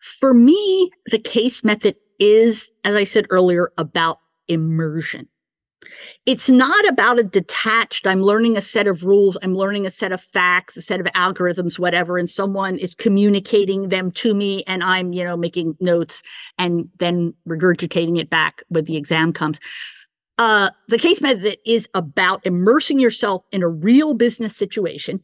[0.00, 5.28] For me, the case method is, as I said earlier, about immersion.
[6.26, 10.12] It's not about a detached, I'm learning a set of rules, I'm learning a set
[10.12, 14.82] of facts, a set of algorithms, whatever, and someone is communicating them to me and
[14.82, 16.22] I'm, you know, making notes
[16.58, 19.58] and then regurgitating it back when the exam comes.
[20.38, 25.22] Uh, the case method is about immersing yourself in a real business situation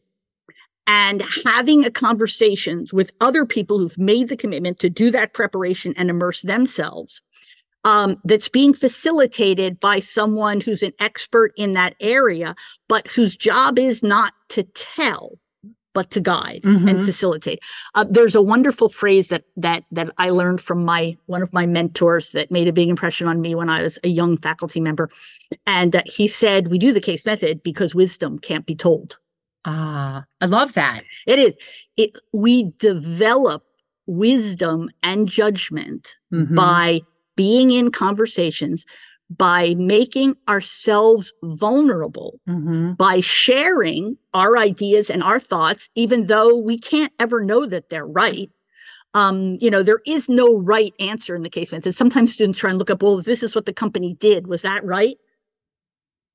[0.87, 5.93] and having a conversations with other people who've made the commitment to do that preparation
[5.97, 7.21] and immerse themselves
[7.85, 12.55] um, that's being facilitated by someone who's an expert in that area
[12.87, 15.37] but whose job is not to tell
[15.95, 17.05] but to guide and Mhm.
[17.05, 17.59] facilitate
[17.95, 21.65] uh, there's a wonderful phrase that that that i learned from my one of my
[21.65, 25.09] mentors that made a big impression on me when i was a young faculty member
[25.65, 29.17] and uh, he said we do the case method because wisdom can't be told
[29.65, 31.03] Ah, I love that.
[31.27, 31.57] it is.
[31.97, 33.63] It we develop
[34.07, 36.55] wisdom and judgment Mhm.
[36.55, 37.01] by
[37.39, 38.85] being in conversations,
[39.29, 42.97] by making ourselves vulnerable, Mhm.
[42.97, 48.13] by sharing our ideas and our thoughts, even though we can't ever know that they're
[48.25, 48.49] right.
[49.13, 51.95] Um, you know, there is no right answer in the case method.
[51.95, 54.47] Sometimes students try and look up, well, this is what the company did.
[54.47, 55.17] Was that right?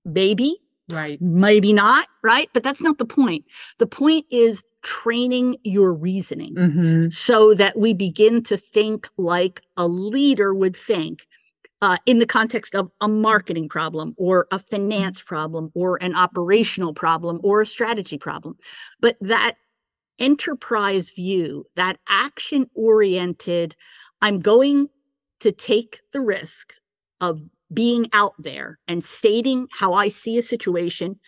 [0.06, 0.56] Maybe
[0.88, 1.18] Right.
[1.20, 2.48] maybe not, right?
[2.52, 3.46] But that's not the point.
[3.78, 9.86] The point is training your reasoning hmm so that we begin to think like a
[9.86, 11.26] leader would think
[11.82, 16.94] uh, in the context of a marketing problem or a finance problem or an operational
[16.94, 18.56] problem or a strategy problem.
[19.00, 19.56] But that
[20.18, 23.76] enterprise view, that action oriented,
[24.22, 24.88] I'm going
[25.40, 26.74] to take the risk
[27.20, 31.18] of being out there and stating how I see a situation,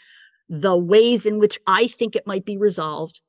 [0.48, 3.20] the ways in which I think it might be resolved,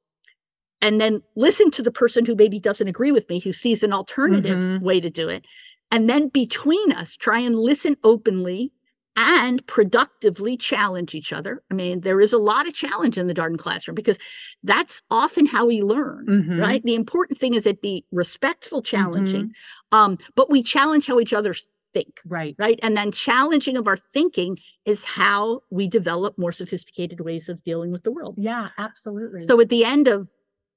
[0.81, 3.93] and then listen to the person who maybe doesn't agree with me, who sees an
[3.93, 4.81] alternative Mhm.
[4.81, 5.45] way to do it.
[5.91, 8.71] And then between us, try and listen openly
[9.15, 11.63] and productively challenge each other.
[11.71, 14.19] I mean, there is a lot of challenge in the Darden classroom because
[14.63, 16.59] that's often how we learn, Mhm.
[16.59, 16.83] right?
[16.83, 18.89] The important thing is it be respectful, Mm-hmm.
[18.89, 19.51] challenging,
[19.91, 21.55] um, but we challenge how each other
[21.93, 22.55] think Right.
[22.57, 22.79] right?
[22.83, 27.91] And then challenging of our thinking is how we develop more sophisticated ways of dealing
[27.91, 28.35] with the world.
[28.37, 29.41] Yeah, absolutely.
[29.41, 30.29] So at the end of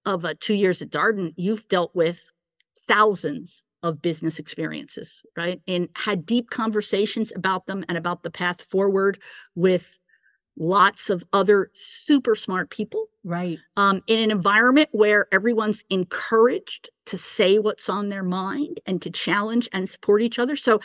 [0.06, 2.22] of uh, two years at Darden, you've dealt with
[2.88, 5.60] thousands of business experiences, right?
[5.66, 9.18] And had deep conversations about them and about the path forward
[9.54, 9.98] with
[10.56, 13.58] lots of other super smart people right.
[13.76, 19.10] um, in an environment where everyone's encouraged to say what's on their mind and to
[19.10, 20.56] challenge and support each other.
[20.56, 20.80] So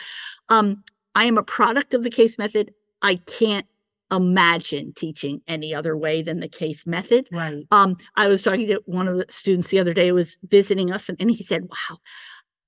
[0.48, 0.82] um,
[1.14, 2.72] I am a product of the case method.
[3.02, 3.66] I can't
[4.10, 7.28] imagine teaching any other way than the case method.
[7.32, 7.66] Right.
[7.70, 10.92] Um, I was talking to one of the students the other day who was visiting
[10.92, 11.98] us, and, and he said, Wow,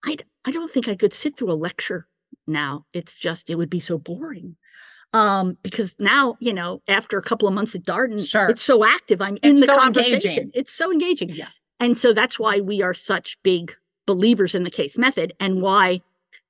[0.04, 2.08] I, I don't think I could sit through a lecture
[2.46, 2.86] now.
[2.92, 4.56] It's just, it would be so boring.
[5.14, 8.50] Um, because now, you know, after a couple of months at Darden, Sure.
[8.50, 9.22] it's so active.
[9.22, 10.16] I'm in the so conversation.
[10.16, 10.50] engaging.
[10.54, 11.30] It's so engaging.
[11.30, 11.48] Yeah.
[11.80, 13.74] And so that's why we are such big
[14.06, 16.02] believers in the case method and why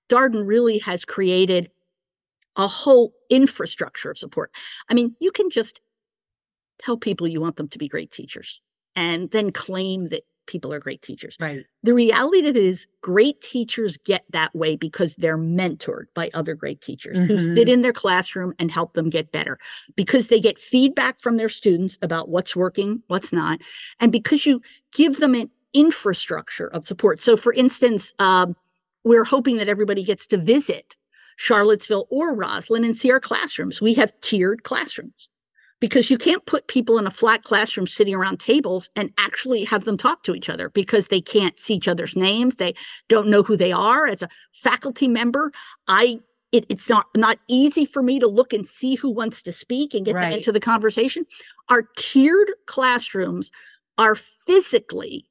[0.09, 1.71] Darden really has created
[2.57, 4.51] a whole infrastructure of support.
[4.88, 5.81] I mean, you can just
[6.79, 8.61] tell people you want them to be great teachers
[8.97, 11.37] and then claim that people are great teachers.
[11.39, 11.65] Right.
[11.85, 16.57] The reality of it is great teachers get that way because they're mentored by other
[16.57, 17.55] great teachers who Mhm.
[17.55, 19.59] sit in their classroom and help them get better
[19.95, 23.61] because they get feedback from their students about what's working, what's not,
[24.01, 24.61] and because you
[24.93, 27.21] give them an infrastructure of support.
[27.23, 28.57] So for instance, um,
[29.05, 30.97] we're hoping that everybody gets to visit
[31.37, 33.81] Charlottesville or Rosslyn and see our classrooms.
[33.81, 35.29] We have tiered classrooms
[35.81, 39.85] because you can't put people in a flat classroom sitting around tables and actually have
[39.85, 42.57] them talk to each other because they can't see each other's names.
[42.57, 42.75] They
[43.09, 44.07] don't know who they are.
[44.07, 45.53] As a faculty member,
[45.87, 49.53] I it, it's not not easy for me to look and see who wants to
[49.53, 51.27] speak and get them into the conversation.
[51.69, 53.51] Our tiered classrooms
[53.99, 55.27] are physically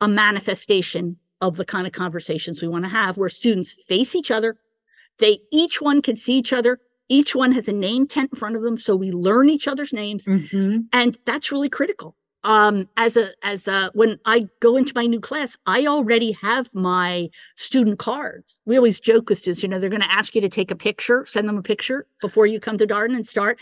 [0.00, 4.30] a manifestation of the kind of conversations we want to have where students face each
[4.30, 4.56] other.
[5.18, 6.80] They each one can see each other.
[7.08, 8.78] Each one has a name tent in front of them.
[8.78, 10.86] So we learn each other's names Mhm.
[10.92, 15.18] and that's really critical um as a as a when i go into my new
[15.18, 19.88] class i already have my student cards we always joke with students you know they're
[19.88, 22.76] going to ask you to take a picture send them a picture before you come
[22.76, 23.58] to darden and start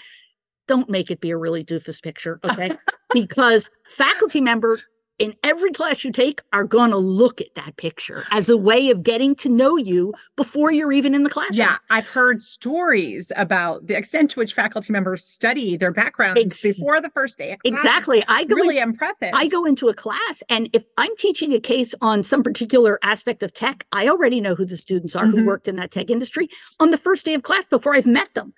[0.67, 2.73] don't make it be a really doofus picture okay
[3.15, 4.83] because faculty members
[5.23, 8.91] in every class you take are going to look at that picture as a way
[8.91, 11.51] of getting to know you before you're even in the class.
[11.53, 16.61] Yeah, I've heard stories about the extent to which faculty members study their backgrounds Ex-
[16.63, 17.53] before the first day.
[17.53, 17.73] of class.
[17.79, 19.31] exactly i go Really impressive.
[19.33, 23.43] I go into a class and if I'm teaching a case on some particular aspect
[23.43, 25.31] of tech, I already know who the students are Mhm.
[25.31, 26.49] who worked in that tech industry
[26.81, 28.53] on the first day of class before I've met them.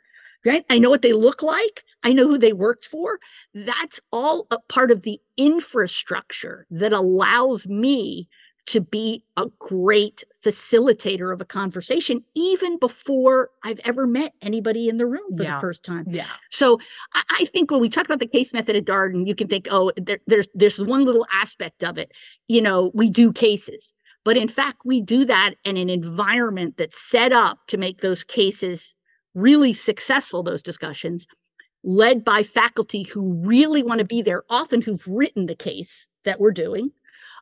[0.45, 0.65] Right?
[0.69, 1.85] I know what they look like.
[2.03, 3.19] I know who they worked for.
[3.55, 8.29] That's all a part of the infrastructure that allows me
[8.67, 14.97] to be a great facilitator of a conversation, even before I've ever met anybody in
[14.97, 15.57] the room for Yeah.
[15.57, 16.05] the first time.
[16.09, 16.27] yeah.
[16.51, 16.79] So
[17.13, 19.69] I, I think when we talk about the case method at Darden, you can think,
[19.71, 22.13] oh, there, there's there's one little aspect of it.
[22.49, 23.93] You know, we do cases,
[24.25, 28.25] but in fact, we do that in an environment that's set up to make those
[28.25, 28.94] cases
[29.35, 30.43] really successful.
[30.43, 31.27] Those discussions,
[31.83, 36.41] led by faculty who really want to be there, often who've written the case that
[36.41, 36.91] we're doing.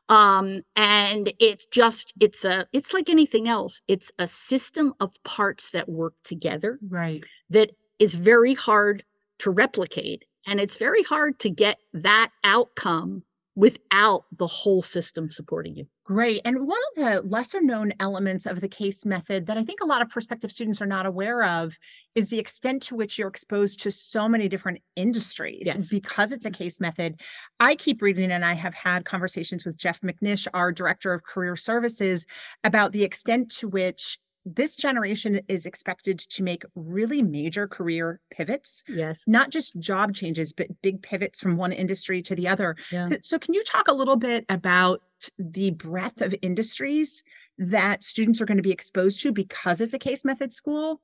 [0.09, 3.81] Um, and it's just it's a it's like anything else.
[3.87, 7.23] It's a system of parts that work together Right.
[7.49, 9.03] that is very hard
[9.39, 10.25] to replicate.
[10.45, 13.23] And it's very hard to get that outcome
[13.55, 15.87] without the whole system supporting you.
[16.05, 16.41] Great.
[16.43, 19.85] And one of the lesser known elements of the case method that I think a
[19.85, 21.77] lot of prospective students are not aware of
[22.13, 25.87] is the extent to which you're exposed to so many different industries Yes.
[25.89, 26.61] because it's a mm-hmm.
[26.61, 27.21] case method.
[27.61, 31.55] I keep reading and I have had conversations with Jeff McNish, our director of career
[31.55, 32.25] services,
[32.65, 38.83] about the extent to which this generation is expected to make really major career pivots,
[38.89, 39.21] Yes.
[39.25, 42.75] not just job changes, but big pivots from one industry to the other.
[42.91, 43.09] Yeah.
[43.21, 45.01] So, can you talk a little bit about
[45.37, 47.23] the breadth of industries
[47.57, 51.01] that students are going to be exposed to because it's a case method school?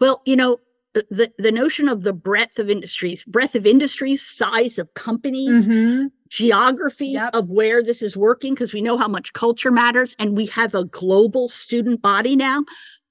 [0.00, 0.58] Well, you know,
[0.94, 6.10] the, the, notion of the breadth of industries, breadth of industries, size of companies, Mhm.
[6.28, 7.34] geography Yep.
[7.34, 10.74] of where this is working, because we know how much culture matters and we have
[10.74, 12.64] a global student body now.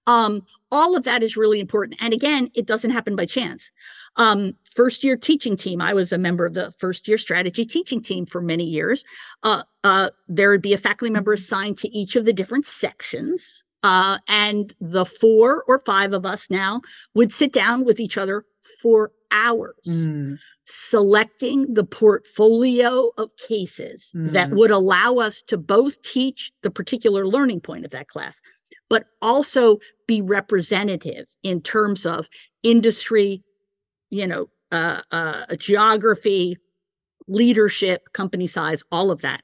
[0.07, 1.99] Um, all of that is really important.
[2.01, 3.71] And again, it doesn't happen by chance.
[4.17, 8.01] Um, first year teaching team, I was a member of the first year strategy teaching
[8.01, 9.03] team for many years.
[9.43, 13.63] Uh, uh, there would be a faculty member assigned to each of the different sections.
[13.83, 16.81] Uh, and the four or five of us now
[17.13, 18.43] would sit down with each other
[18.81, 20.39] for hours Mm.
[20.65, 24.55] selecting the portfolio of cases that Mm.
[24.57, 28.39] would allow us to both teach the particular learning point of that class,
[28.89, 32.29] but also be representative in terms of
[32.63, 33.43] industry,
[34.09, 36.57] you know, uh, uh, geography,
[37.27, 39.41] leadership, company size, all of that.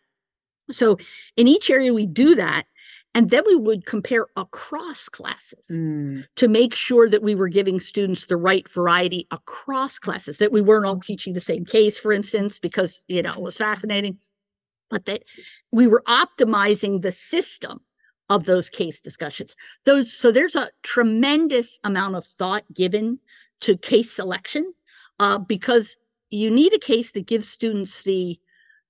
[0.69, 0.97] So
[1.37, 2.65] in each area, we do that.
[3.13, 6.25] And then we would compare across classes Mm.
[6.37, 10.61] to make sure that we were giving students the right variety across classes, that we
[10.61, 14.17] weren't all teaching the same case, for instance, because, you know, it was fascinating,
[14.89, 15.23] but that
[15.73, 17.81] we were optimizing the system
[18.31, 19.55] of those case discussions.
[19.83, 23.19] Those, so there's a tremendous amount of thought given
[23.59, 24.73] to case selection
[25.19, 25.97] uh, because
[26.29, 28.39] you need a case that gives students the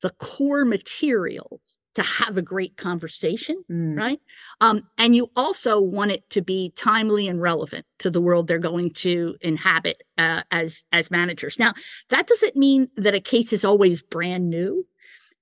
[0.01, 3.97] the core materials to have a great conversation Mm.
[3.97, 4.19] right?
[4.61, 8.59] Um, and you also want it to be timely and relevant to the world they're
[8.59, 11.59] going to inhabit uh, as as managers.
[11.59, 11.73] Now,
[12.09, 14.85] that doesn't mean that a case is always brand new.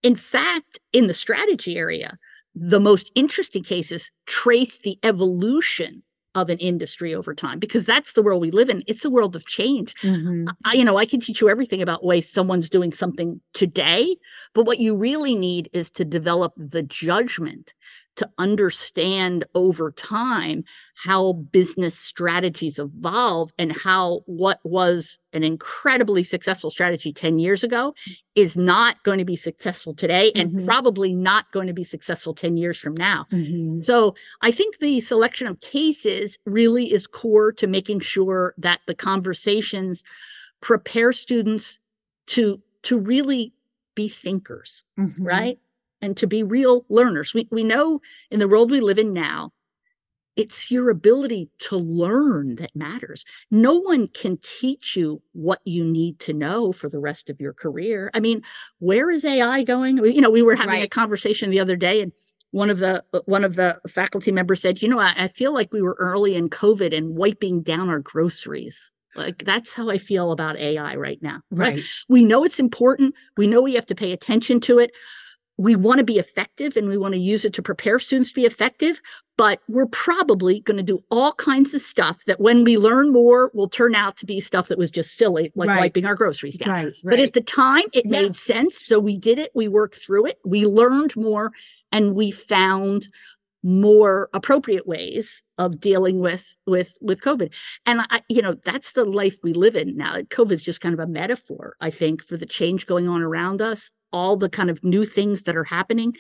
[0.04, 2.18] In fact, in the strategy area,
[2.56, 6.04] the most interesting cases trace the evolution
[6.36, 8.84] of an industry over time because that's the world we live in.
[8.88, 9.96] It's a world of change.
[10.04, 10.48] Mhm.
[10.64, 14.16] I, you know, I can teach you everything about way someone's doing something today,
[14.54, 17.74] but what you really need is to develop the judgment
[18.20, 20.64] to understand over time
[20.96, 27.94] how business strategies evolve and how what was an incredibly successful strategy 10 years ago
[28.36, 30.66] is not going to be successful today and Mhm.
[30.66, 33.26] probably not going to be successful 10 years from now.
[33.32, 33.84] Mhm.
[33.86, 38.96] So I think the selection of cases really is core to making sure that the
[38.96, 40.04] conversations
[40.62, 41.80] prepare students
[42.28, 43.54] to to really
[43.96, 45.16] be thinkers, Mhm.
[45.20, 45.60] right?
[46.02, 47.34] And to be real learners.
[47.34, 49.52] We we know in the world we live in now,
[50.36, 53.26] it's your ability to learn that matters.
[53.52, 57.54] No one can teach you what you need to know for the rest of your
[57.54, 58.10] career.
[58.14, 58.42] I mean,
[58.80, 60.00] where is AI going?
[60.02, 62.14] We- You know, we were having a conversation the other day and
[62.52, 65.72] one of the one of the faculty members said, "You know, I, I feel like
[65.72, 68.92] we were early in COVID and wiping down our groceries.
[69.16, 71.42] Like that's how I feel about AI right now.
[71.52, 71.82] Right.
[72.08, 73.14] We know it's important.
[73.38, 74.92] We know we have to pay attention to it.
[75.60, 78.36] We want to be effective and we want to use it to prepare students to
[78.36, 79.02] be effective,
[79.38, 83.52] but we're probably going to do all kinds of stuff that when we learn more
[83.54, 85.80] will turn out to be stuff that was just silly, like Right.
[85.80, 86.70] wiping our groceries down.
[86.86, 86.94] Right.
[87.04, 88.22] But at the time, it Yeah.
[88.22, 88.80] made sense.
[88.80, 89.52] So we did it.
[89.54, 90.40] We worked through it.
[90.46, 91.52] We learned more
[91.92, 93.10] and we found
[93.62, 97.52] more appropriate ways of dealing with with with covid
[97.86, 100.94] and i you know that's the life we live in now covid is just kind
[100.94, 104.70] of a metaphor i think for the change going on around us all the kind
[104.70, 106.14] of new things that are happening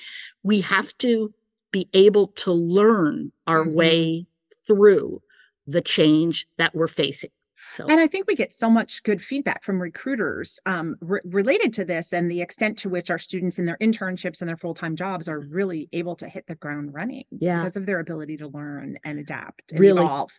[0.43, 1.33] we have to
[1.71, 3.73] be able to learn our Mhm.
[3.73, 4.25] way
[4.67, 5.21] through
[5.67, 7.29] the change that we're facing
[7.75, 11.73] so And I think we get so much good feedback from recruiters um, re- related
[11.73, 14.73] to this and the extent to which our students in their internships and their full
[14.73, 17.59] time jobs are really able to hit the ground running Yeah.
[17.59, 20.01] because of their ability to learn and adapt and Really.
[20.01, 20.31] evolve.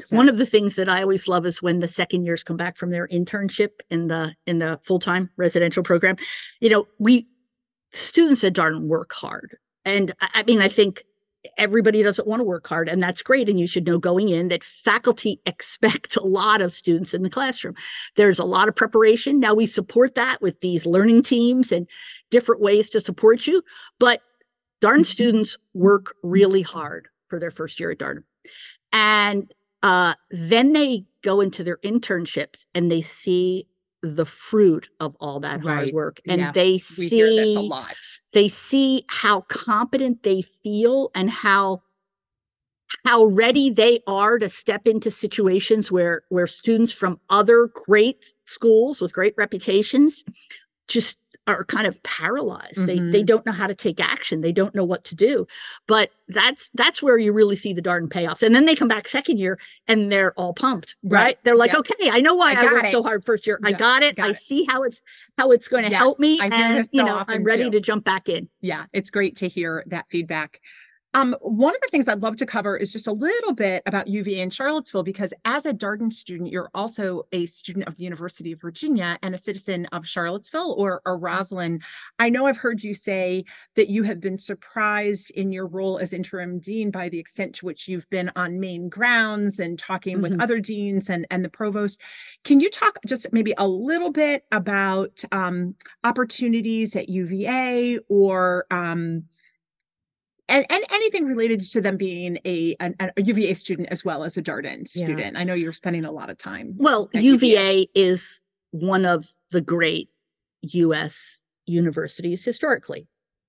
[0.00, 2.56] So- One of the things that I always love is when the second years come
[2.56, 6.16] back from their internship in the in the full-time residential program.
[6.60, 7.26] You know, we
[7.92, 9.56] students at Darden work hard.
[9.84, 11.02] And I, I mean, I think
[11.56, 13.48] everybody doesn't want to work hard, and that's great.
[13.48, 17.30] And you should know going in that faculty expect a lot of students in the
[17.30, 17.74] classroom.
[18.14, 19.40] There's a lot of preparation.
[19.40, 21.88] Now we support that with these learning teams and
[22.30, 23.62] different ways to support you.
[23.98, 24.20] But
[24.80, 25.06] Darden Mhm.
[25.06, 28.22] students work really hard for their first year at Darden.
[28.92, 33.66] And uh, then they go into their internships and they see
[34.02, 36.52] the fruit of all that hard work and Yeah.
[36.52, 37.20] they see
[37.56, 37.94] a lot.
[38.32, 41.82] they see how competent they feel and how
[43.04, 49.00] how ready they are to step into situations where where students from other great schools
[49.00, 50.24] with great reputations
[50.88, 51.16] just
[51.46, 53.26] are kind of paralyzed they they Mhm.
[53.26, 55.46] don't know how to take action they don't know what to do
[55.88, 59.08] but that's that's where you really see the darden payoffs and then they come back
[59.08, 61.38] second year and they're all pumped right, Right.
[61.44, 61.78] they're like Yeah.
[61.78, 62.90] okay i know why I i, worked it.
[62.92, 64.36] so hard first year i got it got i it.
[64.36, 65.02] see how it's
[65.38, 67.70] how it's going to help me and this you so know i'm ready too.
[67.72, 70.60] to jump back in Yeah, it's great to hear that feedback.
[71.12, 74.06] Um, one of the things I'd love to cover is just a little bit about
[74.06, 78.52] UVA in Charlottesville, because as a Darden student, you're also a student of the University
[78.52, 81.82] of Virginia and a citizen of Charlottesville or, or Rosslyn.
[82.20, 83.44] I know I've heard you say
[83.74, 87.66] that you have been surprised in your role as interim dean by the extent to
[87.66, 90.42] which you've been on main grounds and talking with Mhm.
[90.42, 92.00] other deans and, and the provost.
[92.44, 99.24] Can you talk just maybe a little bit about um, opportunities at UVA or um,
[100.50, 104.36] and, and anything related to them being a, an, a UVA student as well as
[104.36, 105.06] a Darden Yeah.
[105.06, 105.36] student.
[105.36, 106.74] I know you're spending a lot of time.
[106.76, 108.42] Well, at UVA is
[108.72, 110.10] one of the great
[110.62, 111.42] U.S.
[111.66, 113.06] universities historically,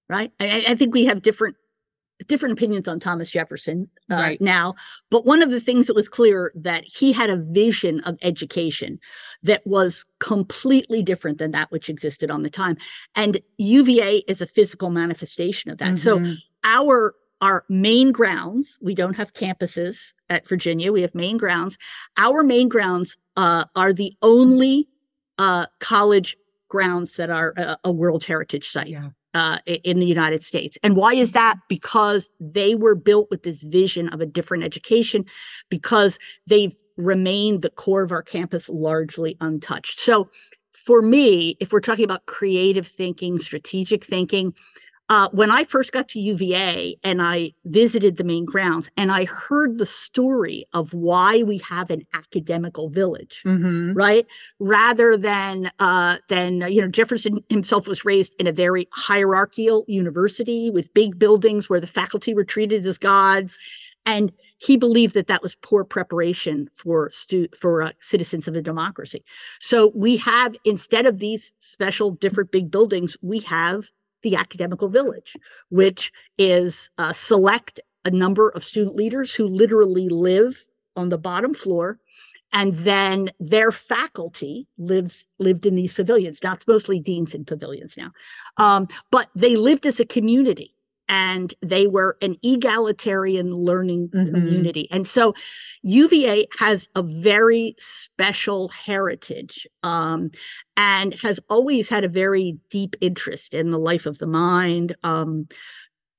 [0.09, 0.31] right?
[0.39, 1.55] I- I think we have different
[2.27, 4.41] different opinions on Thomas Jefferson uh, Right.
[4.41, 4.75] now,
[5.09, 8.99] but one of the things that was clear that he had a vision of education
[9.43, 12.77] that was completely different than that which existed on the time,
[13.15, 15.97] and UVA is a physical manifestation of that.
[15.99, 16.37] So Mhm.
[16.63, 21.75] our our main grounds we don't have campuses at virginia we have main grounds
[22.17, 24.87] our main grounds uh, are the only
[25.39, 26.37] uh, college
[26.69, 29.09] grounds that are a, a world heritage site yeah.
[29.33, 30.77] Uh, in the united states.
[30.83, 31.55] And why is that?
[31.69, 35.25] Because they were built with this vision of a different education
[35.69, 39.99] because they've remained the core of our campus largely untouched.
[39.99, 40.29] So
[40.73, 44.53] for me if we're talking about creative thinking strategic thinking
[45.11, 49.25] uh, when I first got to UVA and I visited the main grounds and I
[49.25, 53.91] heard the story of why we have an academical village, Mhm.
[53.93, 54.25] right?
[54.59, 60.69] Rather than uh, than you know Jefferson himself was raised in a very hierarchical university
[60.71, 63.57] with big buildings where the faculty were treated as gods,
[64.05, 68.61] and he believed that that was poor preparation for stu- for uh, citizens of a
[68.61, 69.25] democracy.
[69.59, 73.91] So we have instead of these special different big buildings, we have
[74.23, 75.35] the academical village,
[75.69, 80.57] which is uh, select a number of student leaders who literally live
[80.95, 81.99] on the bottom floor
[82.53, 86.39] and then their faculty lives lived in these pavilions.
[86.43, 88.11] Now it's mostly deans in pavilions now.
[88.57, 90.75] Um, but they lived as a community
[91.11, 94.31] and they were an egalitarian learning Mhm.
[94.31, 95.33] community and so
[95.83, 100.31] uva has a very special heritage um,
[100.77, 105.47] and has always had a very deep interest in the life of the mind um,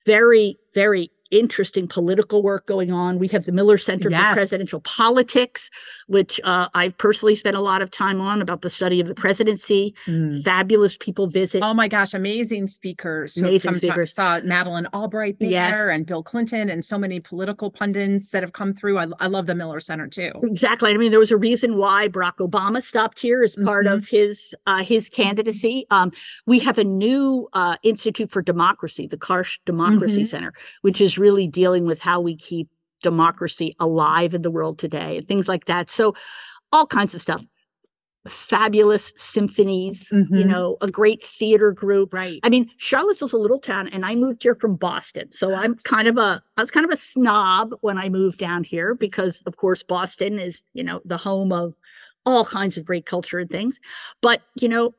[0.06, 3.18] very very interesting political work going on.
[3.18, 4.30] We have the Miller Center Yes.
[4.30, 5.70] for Presidential Politics,
[6.06, 9.14] which uh, I've personally spent a lot of time on about the study of the
[9.14, 9.94] presidency.
[10.06, 10.42] Mm.
[10.44, 11.62] Fabulous people visit.
[11.62, 13.36] Oh my gosh, amazing speakers.
[13.36, 14.14] Amazing speakers.
[14.14, 15.86] Saw Madeleine Albright there Yes.
[15.90, 18.98] and Bill Clinton and so many political pundits that have come through.
[18.98, 20.30] I, I love the Miller Center too.
[20.42, 20.92] Exactly.
[20.92, 23.94] I mean, there was a reason why Barack Obama stopped here as part Mhm.
[23.94, 25.86] of his uh, his candidacy.
[25.90, 26.12] Um,
[26.46, 30.26] we have a new uh, Institute for Democracy, the Karsh Democracy Mhm.
[30.26, 30.52] Center,
[30.82, 32.68] which is really dealing with how we keep
[33.02, 35.90] democracy alive in the world today and things like that.
[35.90, 36.14] So,
[36.72, 37.44] all kinds of stuff.
[38.28, 40.48] Fabulous symphonies, you Mhm.
[40.48, 42.14] know, a great theater group.
[42.14, 42.38] Right.
[42.44, 45.32] I mean, Charlottesville's a little town, and I moved here from Boston.
[45.32, 48.62] So I'm kind of a I was kind of a snob when I moved down
[48.64, 51.74] here because, of course, Boston is you know the home of
[52.24, 53.80] all kinds of great culture and things.
[54.20, 54.94] But you know,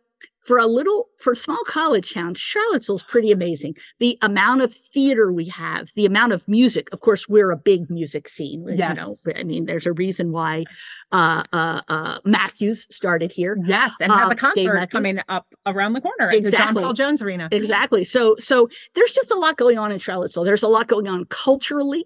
[0.46, 3.76] for a little for a small college town, Charlottesville's pretty amazing.
[4.00, 6.90] The amount of theater we have, the amount of music.
[6.92, 8.62] Of course, we're a big music scene.
[8.68, 9.28] You know, Yes.
[9.36, 10.66] I mean, there's a reason why
[11.14, 13.58] uh, uh, uh, Matthews started here.
[13.66, 16.84] Yes, and has Uh, a concert coming up around the corner at the John Exactly.
[16.84, 17.48] Paul Jones Arena.
[17.52, 18.04] Exactly.
[18.04, 20.44] So so there's just a lot going on in Charlottesville.
[20.44, 22.06] There's a lot going on culturally.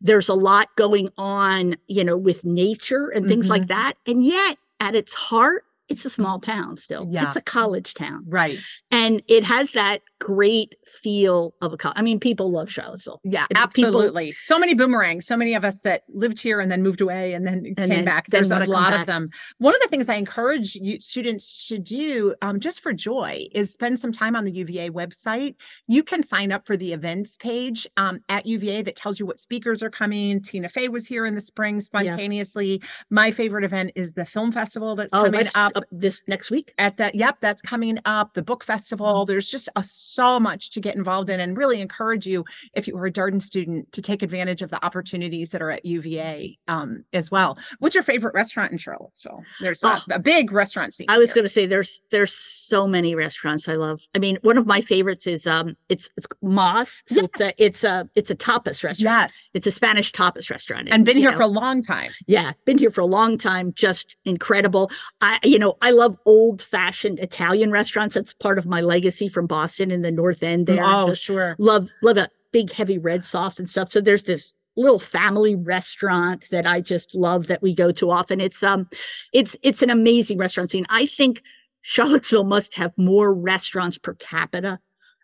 [0.00, 3.68] There's a lot going on, you know, with nature and things like Mhm.
[3.68, 3.92] that.
[4.06, 7.06] And yet at its heart, it's a small town still.
[7.10, 7.24] Yeah.
[7.24, 8.24] It's a college town.
[8.26, 8.58] Right.
[8.90, 11.98] And it has that great feel of a college.
[11.98, 13.20] I mean, people love Charlottesville.
[13.22, 14.32] Yeah, I mean, people- absolutely.
[14.32, 15.26] so many boomerangs.
[15.26, 18.04] So many of us that lived here and then moved away and then came then-
[18.06, 18.26] back.
[18.28, 19.28] There's a lot of them.
[19.58, 23.70] One of the things I encourage you students to do, um, just for joy, is
[23.72, 25.56] spend some time on the UVA website.
[25.86, 29.38] You can sign up for the events page um, at UVA that tells you what
[29.40, 30.40] speakers are coming.
[30.40, 32.82] Tina Fey was here in the spring spontaneously.
[33.10, 36.72] My favorite event is the film festival that's Oh, coming up up this next week.
[36.78, 40.80] at that yep that's coming up the book festival there's just a, so much to
[40.80, 42.44] get involved in and really encourage you
[42.74, 45.84] if you are a darden student to take advantage of the opportunities that are at
[45.84, 49.98] uva um, as well what's your favorite restaurant in charlottesville there's a, Oh.
[50.12, 53.74] a big restaurant scene I was going to say there's there's so many restaurants I
[53.76, 54.00] love.
[54.14, 57.02] I mean, one of my favorites is um it's it's Moss.
[57.06, 58.98] So it's a it's a it's a tapas restaurant.
[59.00, 60.88] yes It's a Spanish tapas restaurant.
[60.90, 63.72] and been here know, for a long time yeah, been here for a long time.
[63.74, 64.90] Just incredible.
[65.20, 68.14] I, you know, I love old fashioned Italian restaurants.
[68.14, 70.66] That's part of my legacy from Boston in the North End.
[70.66, 73.90] There, oh Just sure love love a big heavy red sauce and stuff.
[73.92, 78.40] So there's this little family restaurant that I just love that we go to often.
[78.40, 78.88] It's um,
[79.32, 80.86] it's it's an amazing restaurant scene.
[80.88, 81.42] I think
[81.82, 84.78] Charlottesville must have more restaurants per capita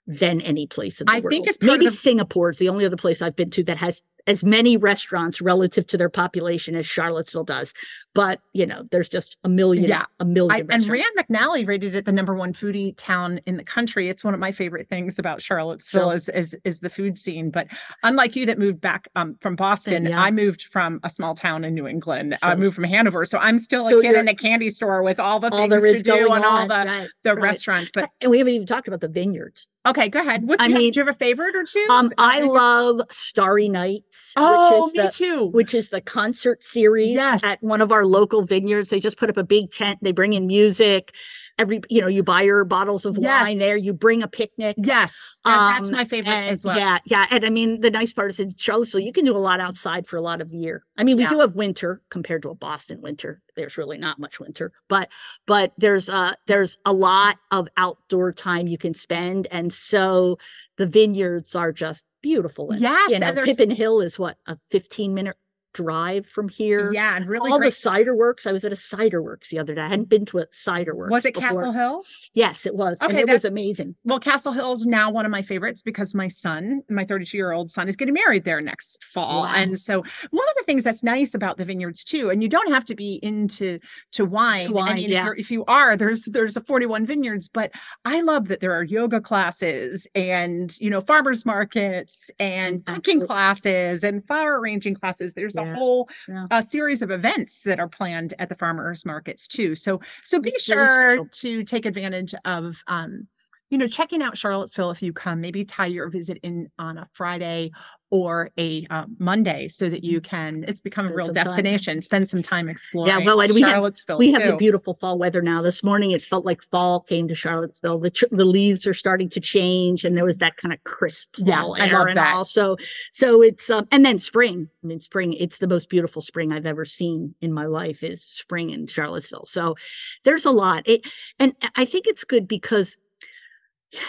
[0.07, 1.22] than any place in the world.
[1.22, 1.30] I world.
[1.30, 3.76] think it's part of maybe Singapore is the only other place I've been to that
[3.78, 7.72] has as many restaurants relative to their population as Charlottesville does.
[8.14, 10.04] But you know, there's just a million, Yeah.
[10.18, 10.66] a million.
[10.70, 10.86] I, and.
[10.88, 14.08] Rand McNally rated it the number one foodie town in the country.
[14.08, 17.50] It's one of my favorite things about Charlottesville So- is, is is the food scene.
[17.50, 17.68] But
[18.02, 20.20] unlike you that moved back um, from Boston, yeah.
[20.20, 22.36] I moved from a small town in New England.
[22.42, 25.20] I moved from Hanover, so I'm still So a kid in a candy store with
[25.20, 27.42] all the all things to do and all on, the right, the right.
[27.42, 27.90] restaurants.
[27.94, 29.66] But and we haven't even talked about the vineyards.
[29.86, 30.46] Okay, go ahead.
[30.46, 31.86] What I do you, have- mean, do you have a favorite or two?
[31.90, 35.46] Um, I love Starry Nights, Oh, which me is the too.
[35.46, 37.42] which is the concert series Yes.
[37.44, 38.90] at one of our local vineyards.
[38.90, 39.98] They just put up a big tent.
[40.02, 41.14] They bring in music.
[41.61, 43.44] Every you know, you buy your bottles of Yes.
[43.44, 43.76] wine there.
[43.76, 44.76] You bring a picnic.
[44.78, 46.76] yes, and that's Um, my favorite and as well.
[46.78, 47.26] Yeah, yeah.
[47.30, 50.06] And I mean, the nice part is in Charlottesville, you can do a lot outside
[50.06, 50.84] for a lot of the year.
[50.96, 51.28] I mean, we Yeah.
[51.28, 53.42] do have winter compared to a Boston winter.
[53.56, 55.11] There's really not much winter, but
[55.46, 60.38] but there's uh there's a lot of outdoor time you can spend, and so
[60.78, 62.70] the vineyards are just beautiful.
[62.70, 65.36] And, Yes, you know, and Pippin Hill is what a 15 minute
[65.72, 66.92] drive from here.
[66.92, 67.68] Yeah, and really All great.
[67.68, 68.46] the cider works.
[68.46, 69.80] I was at a cider works the other day.
[69.82, 71.10] I hadn't been to a cider works.
[71.10, 71.48] was it before.
[71.48, 72.02] Castle Hill?
[72.34, 72.98] Yes, it was.
[73.00, 73.94] and Okay, it was amazing.
[74.04, 77.52] Well, Castle Hill is now one of my favorites because my son, my 32 year
[77.52, 79.42] old son, is getting married there next fall.
[79.42, 79.52] Wow.
[79.54, 79.96] And so
[80.30, 82.94] one of the things that's nice about the vineyards too, and you don't have to
[82.94, 83.78] be into
[84.12, 84.68] to wine.
[84.68, 85.20] I wine, mean, yeah.
[85.20, 87.70] if, you're, if you are, there's there's a 41 vineyards, but
[88.04, 93.22] I love that there are yoga classes and you know farmers markets and mm, cooking
[93.22, 93.26] Absolutely.
[93.26, 95.34] classes and flower arranging classes.
[95.34, 96.46] There's a Yeah, whole yeah.
[96.50, 99.74] a series of events that are planned at the farmers markets too.
[99.76, 103.28] So so be It's sure to take advantage of um
[103.70, 105.40] you know checking out Charlottesville if you come.
[105.40, 107.70] Maybe tie your visit in on a Friday
[108.11, 110.64] or a uh, Monday so that you can.
[110.66, 111.44] It's become a Spend real some time.
[111.46, 112.02] destination.
[112.02, 113.08] Spend some time exploring.
[113.08, 114.18] Yeah, well, and we have- Charlottesville.
[114.18, 114.56] We have the too.
[114.56, 115.62] beautiful fall weather now.
[115.62, 117.98] This morning it felt like fall came to Charlottesville.
[118.00, 121.28] The tr- the leaves are starting to change, and there was that kind of crisp
[121.38, 122.34] Yeah, fall I air love and that.
[122.34, 122.44] all.
[122.44, 122.76] So
[123.12, 124.68] so it's um, and then spring.
[124.82, 125.32] I mean, spring.
[125.34, 128.02] It's the most beautiful spring I've ever seen in my life.
[128.02, 129.44] Is spring in Charlottesville.
[129.46, 129.76] So
[130.24, 130.82] there's a lot.
[130.86, 131.02] It
[131.38, 132.96] and I think it's good because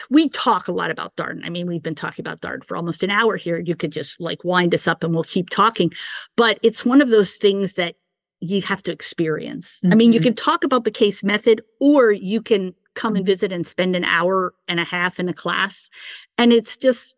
[0.09, 1.41] we talk a lot about Darden.
[1.45, 3.59] I mean, we've been talking about Darden for almost an hour here.
[3.59, 5.91] You could just like wind us up and we'll keep talking.
[6.37, 7.95] But it's one of those things that
[8.39, 9.79] you have to experience.
[9.91, 10.23] I mean, you Mhm.
[10.23, 13.17] can talk about the case method or you can come Mm-hmm.
[13.17, 15.89] and visit and spend an hour and a half in a class.
[16.37, 17.15] And it's just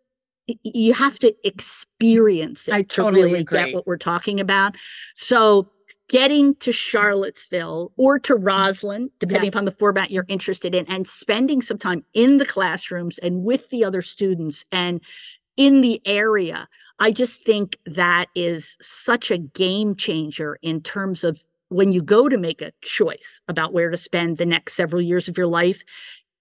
[0.63, 3.65] you have to experience it I to totally really agree.
[3.65, 4.75] get what we're talking about.
[5.15, 5.69] So
[6.13, 8.47] getting to Charlottesville or to mm-hmm.
[8.47, 13.17] Rosslyn, depending upon the format you're interested in, and spending some time in the classrooms
[13.17, 15.01] and with the other students and
[15.57, 16.67] in the area.
[16.99, 22.29] I just think that is such a game changer in terms of when you go
[22.29, 25.81] to make a choice about where to spend the next several years of your life,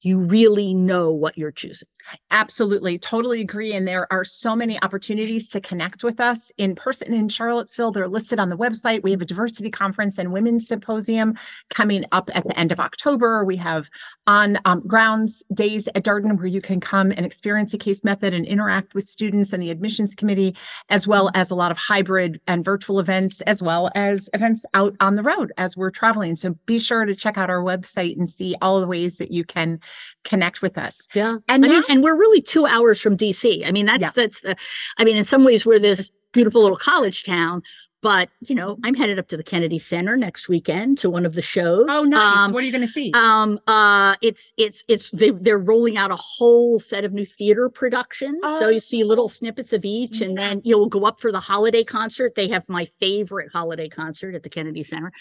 [0.02, 1.88] you really know what you're choosing.
[2.30, 2.98] Absolutely.
[2.98, 3.72] Totally agree.
[3.72, 7.92] And there are so many opportunities to connect with us in person in Charlottesville.
[7.92, 9.02] They're listed on the website.
[9.02, 11.34] We have a diversity conference and women's symposium
[11.70, 13.44] coming up at the end of October.
[13.44, 13.88] We have
[14.26, 18.34] on um, grounds days at Darden where you can come and experience a case method
[18.34, 20.56] and interact with students and the admissions committee,
[20.88, 24.94] as well as a lot of hybrid and virtual events, as well as events out
[25.00, 26.36] on the road as we're traveling.
[26.36, 29.44] So be sure to check out our website and see all the ways that you
[29.44, 29.80] can
[30.24, 31.00] connect with us.
[31.14, 31.38] Yeah.
[31.48, 33.66] And I now- and we're really two hours from DC.
[33.66, 34.10] I mean, that's Yeah.
[34.14, 34.56] that's the
[34.98, 37.62] I mean, in some ways we're this beautiful little college town,
[38.00, 41.34] but you know, I'm headed up to the Kennedy Center next weekend to one of
[41.34, 41.86] the shows.
[41.90, 42.38] Oh, nice.
[42.40, 43.12] Um, what are you going to see?
[43.14, 47.68] um uh it's it's it's they, they're rolling out a whole set of new theater
[47.68, 51.40] productions so you see little snippets of each and then you'll go up for the
[51.40, 55.12] holiday concert they have my favorite holiday concert at the kennedy center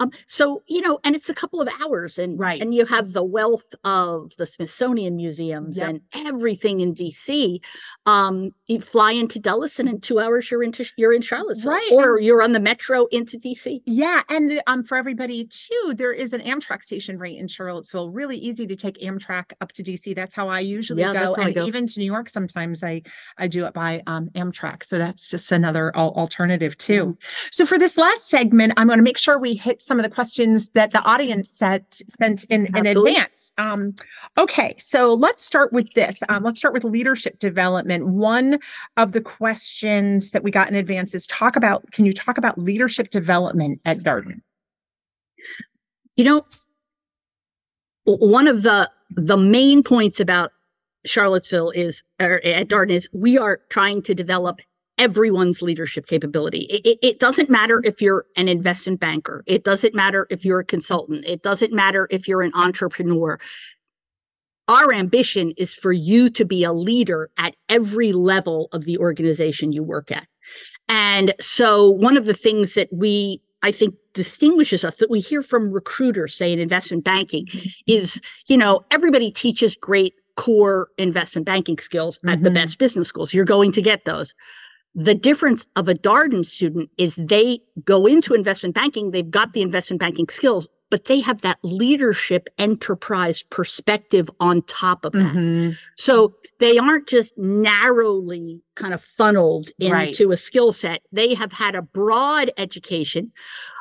[0.00, 2.60] um so you know and it's a couple of hours and Right.
[2.60, 5.88] and you have the wealth of the smithsonian museums Yep.
[5.88, 7.60] and everything in dc
[8.06, 11.88] um you fly into dulles and in two hours you're into you're in charlottesville Right,
[11.92, 16.32] or you're on the metro into dc yeah, and um, for everybody too, there is
[16.32, 18.10] an Amtrak station right in Charlottesville.
[18.10, 20.14] Really easy to take Amtrak up to DC.
[20.14, 21.66] That's how I usually Yeah, go, and go.
[21.66, 22.28] even to New York.
[22.28, 23.02] Sometimes I
[23.38, 27.04] I do it by um, Amtrak, so that's just another al- alternative too.
[27.06, 27.48] Mm-hmm.
[27.50, 30.10] So for this last segment, I'm going to make sure we hit some of the
[30.10, 33.12] questions that the audience set sent in in Absolutely.
[33.12, 33.52] advance.
[33.58, 33.94] Um,
[34.36, 36.20] okay, so let's start with this.
[36.28, 38.06] Um, let's start with leadership development.
[38.06, 38.60] One
[38.96, 41.90] of the questions that we got in advance is talk about.
[41.90, 44.42] Can you talk about leadership development at Darden?
[46.18, 46.44] you know
[48.04, 50.50] one of the the main points about
[51.06, 54.60] charlottesville is or at darden is we are trying to develop
[54.98, 59.94] everyone's leadership capability it, it, it doesn't matter if you're an investment banker it doesn't
[59.94, 63.38] matter if you're a consultant it doesn't matter if you're an entrepreneur
[64.68, 69.72] our ambition is for you to be a leader at every level of the organization
[69.72, 70.26] you work at
[70.88, 75.42] and so one of the things that we I think distinguishes us that we hear
[75.42, 77.48] from recruiters, say in investment banking,
[77.88, 82.54] is, you know, everybody teaches great core investment banking skills at the Mhm.
[82.54, 83.34] best business schools.
[83.34, 84.32] You're going to get those.
[84.98, 89.62] The difference of a Darden student is they go into investment banking, they've got the
[89.62, 95.34] investment banking skills, but they have that leadership enterprise perspective on top of that.
[95.36, 95.70] Mm-hmm.
[95.96, 100.08] So they aren't just narrowly kind of funneled Right.
[100.08, 101.02] into a skill set.
[101.12, 103.30] They have had a broad education,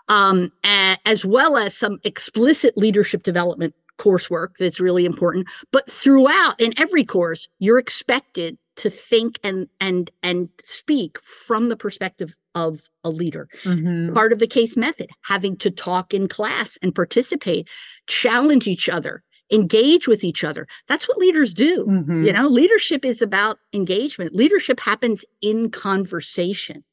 [0.10, 5.48] um, a- as well as some explicit leadership development coursework that's really important.
[5.72, 11.78] But throughout, in every course, you're expected to think and and and speak from the
[11.78, 14.14] perspective of a leader Mm-hmm.
[14.14, 17.68] part of the case method, having to talk in class and participate,
[18.08, 20.68] challenge each other, engage with each other.
[20.88, 21.86] That's what leaders do.
[21.86, 22.26] Mm-hmm.
[22.26, 24.34] You know, leadership is about engagement.
[24.34, 26.84] Leadership happens in conversation.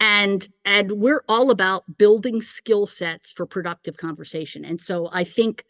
[0.00, 5.64] and and we're all about building skill sets for productive conversation and so i think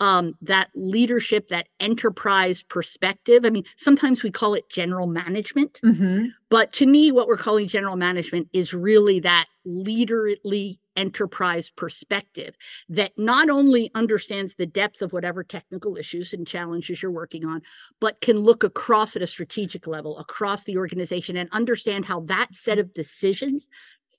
[0.00, 6.32] um, that leadership that enterprise perspective i mean sometimes we call it general management Mhm.
[6.50, 12.56] but to me what we're calling general management is really that leaderly enterprise perspective
[12.88, 17.60] that not only understands the depth of whatever technical issues and challenges you're working on
[18.00, 22.48] but can look across at a strategic level across the organization and understand how that
[22.54, 23.68] set of decisions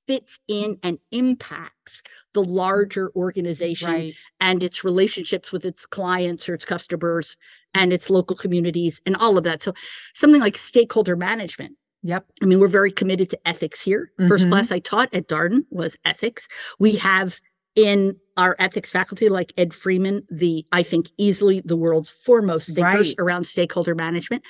[0.07, 2.01] fits in and impacts
[2.33, 4.15] the larger organization Right.
[4.39, 7.35] and its relationships with its clients or its customers
[7.73, 9.61] and its local communities and all of that.
[9.61, 9.73] So
[10.13, 11.75] something like stakeholder management.
[12.03, 12.25] Yep.
[12.41, 14.11] I mean, we're very committed to ethics here.
[14.27, 14.49] 1st Mhm.
[14.49, 16.47] class I taught at Darden was ethics.
[16.79, 17.41] We have
[17.77, 23.09] in our ethics faculty, like Ed Freeman, the I think easily the world's foremost thinkers
[23.09, 23.15] Right.
[23.19, 24.43] around stakeholder management.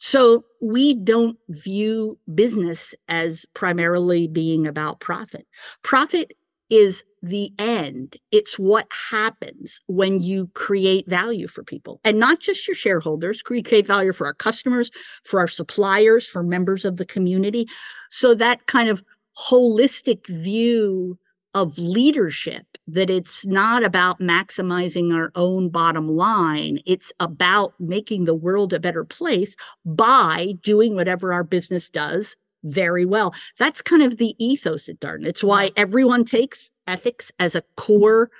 [0.00, 5.46] So we don't view business as primarily being about profit.
[5.82, 6.32] Profit
[6.70, 8.16] is the end.
[8.32, 13.86] It's what happens when you create value for people and not just your shareholders, create
[13.86, 14.90] value for our customers,
[15.24, 17.68] for our suppliers, for members of the community.
[18.10, 19.04] So that kind of
[19.38, 21.16] holistic view
[21.54, 26.78] of leadership that it's not about maximizing our own bottom line.
[26.86, 33.04] It's about making the world a better place by doing whatever our business does very
[33.04, 33.34] well.
[33.58, 35.26] That's kind of the ethos at Darden.
[35.26, 38.30] It's why everyone takes ethics as a core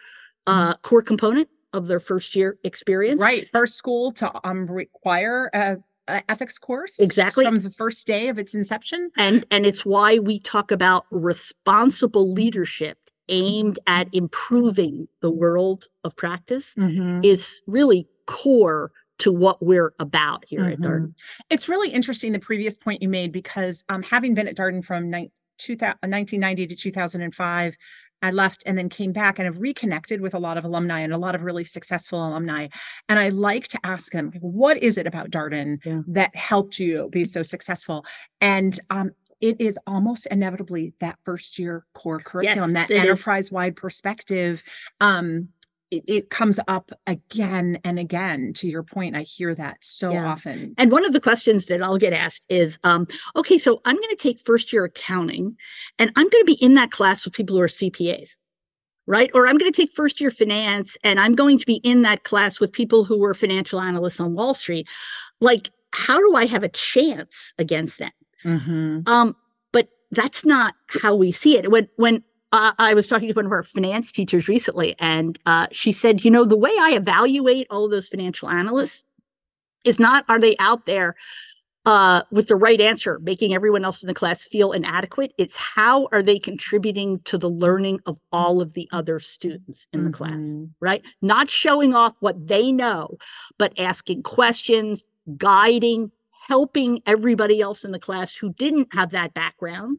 [0.47, 3.21] uh core component of their first year experience.
[3.21, 3.49] Right.
[3.53, 5.77] First school to um require a,
[6.09, 6.99] a ethics course.
[7.01, 7.45] Exactly.
[7.45, 9.11] From the first day of its inception.
[9.17, 12.99] And and it's why we talk about responsible leadership
[13.33, 17.25] aimed at improving the world of practice Mhm.
[17.25, 21.15] is really core to what we're about here at Darden.
[21.51, 25.11] It's really interesting the previous point you made because um, having been at Darden from
[25.11, 27.77] nine, 2000, 1990 to 2005,
[28.25, 31.13] I left and then came back and have reconnected with a lot of alumni and
[31.13, 32.69] a lot of really successful alumni.
[33.09, 36.03] And I like to ask them, what is it about Darden Yeah.
[36.09, 38.05] that helped you be so successful?
[38.41, 39.11] And um,
[39.43, 44.63] it is almost inevitably that first year core curriculum, that enterprise wide perspective.
[45.01, 45.49] Um,
[45.91, 48.55] it, it comes up again and again.
[48.55, 50.27] To your point, I hear that so Yeah.
[50.27, 50.75] often.
[50.79, 54.11] And one of the questions that I'll get asked is, um, okay, so I'm going
[54.11, 55.57] to take first year accounting
[55.99, 58.31] and I'm going to be in that class with people who are CPAs,
[59.07, 59.29] right?
[59.35, 62.23] Or I'm going to take first year finance and I'm going to be in that
[62.23, 64.89] class with people who were financial analysts on Wall Street.
[65.41, 68.13] Like, how do I have a chance against them?
[68.45, 69.07] Mhm.
[69.09, 69.37] Um,
[69.73, 71.71] but that's not how we see it.
[71.71, 72.23] When when
[72.53, 76.23] uh, I was talking to one of our finance teachers recently, and uh, she said,
[76.25, 79.05] you know, the way I evaluate all of those financial analysts
[79.85, 81.15] is not are they out there
[81.87, 85.33] uh, with the right answer, making everyone else in the class feel inadequate.
[85.39, 90.05] It's how are they contributing to the learning of all of the other students in
[90.05, 90.71] the class Mhm.
[90.81, 91.03] right?
[91.23, 93.17] Not showing off what they know,
[93.59, 95.07] but asking questions,
[95.39, 96.13] guiding,
[96.49, 99.99] helping everybody else in the class who didn't have that background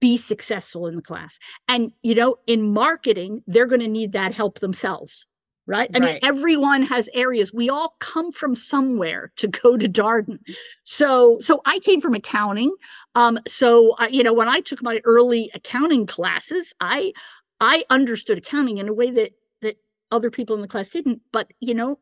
[0.00, 1.38] be successful in the class.
[1.66, 5.26] And, you know, in marketing, they're going to need that help themselves.
[5.66, 5.90] Right.
[5.94, 7.52] I mean, everyone has areas.
[7.52, 10.38] We all come from somewhere to go to Darden.
[10.84, 12.72] So, so I came from accounting.
[13.14, 17.12] Um, so I, you know, when I took my early accounting classes, I,
[17.60, 19.76] I understood accounting in a way that that
[20.10, 21.20] other people in the class didn't.
[21.32, 21.98] But you know,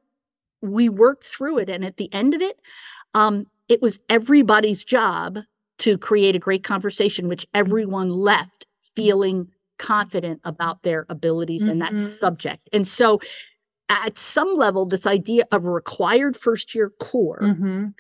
[0.60, 2.60] we worked through it, and at the end of it,
[3.16, 5.38] um, it was everybody's job
[5.78, 9.48] to create a great conversation, which everyone left feeling
[9.78, 12.20] confident about their abilities in that Mhm.
[12.20, 12.68] subject.
[12.72, 13.20] And so,
[13.88, 17.94] at some level, this idea of a required first year core Mhm.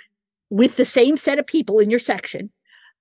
[0.50, 2.50] with the same set of people in your section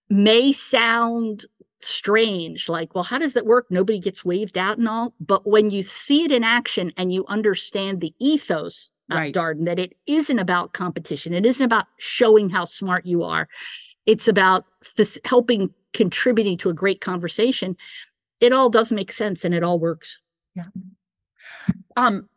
[0.09, 1.45] may sound
[1.81, 5.69] strange like well how does that work nobody gets waved out and all but when
[5.69, 9.33] you see it in action and you understand the ethos Right.
[9.33, 13.47] Darden that it isn't about competition it isn't about showing how smart you are
[14.05, 14.65] it's about
[14.97, 17.77] this helping contributing to a great conversation
[18.41, 20.17] it all does make sense and it all works
[20.55, 20.65] Yeah.
[21.97, 22.29] Um,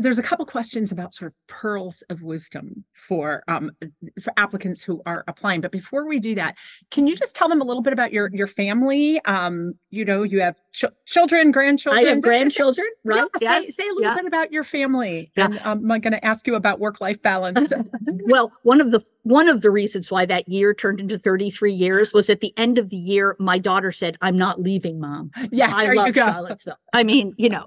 [0.00, 3.72] there's a couple questions about sort of pearls of wisdom for um
[4.22, 5.60] for applicants who are applying.
[5.60, 6.56] But before we do that,
[6.92, 9.20] can you just tell them a little bit about your your family?
[9.24, 12.04] Um, you know, you have ch- children, grandchildren.
[12.04, 14.14] i have Just say- grandchildren right Yeah, say, say a little yeah.
[14.14, 15.30] bit about your family.
[15.36, 15.46] Yeah.
[15.46, 17.72] And um, I'm going to ask you about work life balance.
[18.06, 22.12] well one of the one of the reasons why that year turned into 33 years
[22.12, 25.70] was at the end of the year my daughter said i'm not leaving mom yeah,
[25.74, 27.66] i love charlottesville i mean you know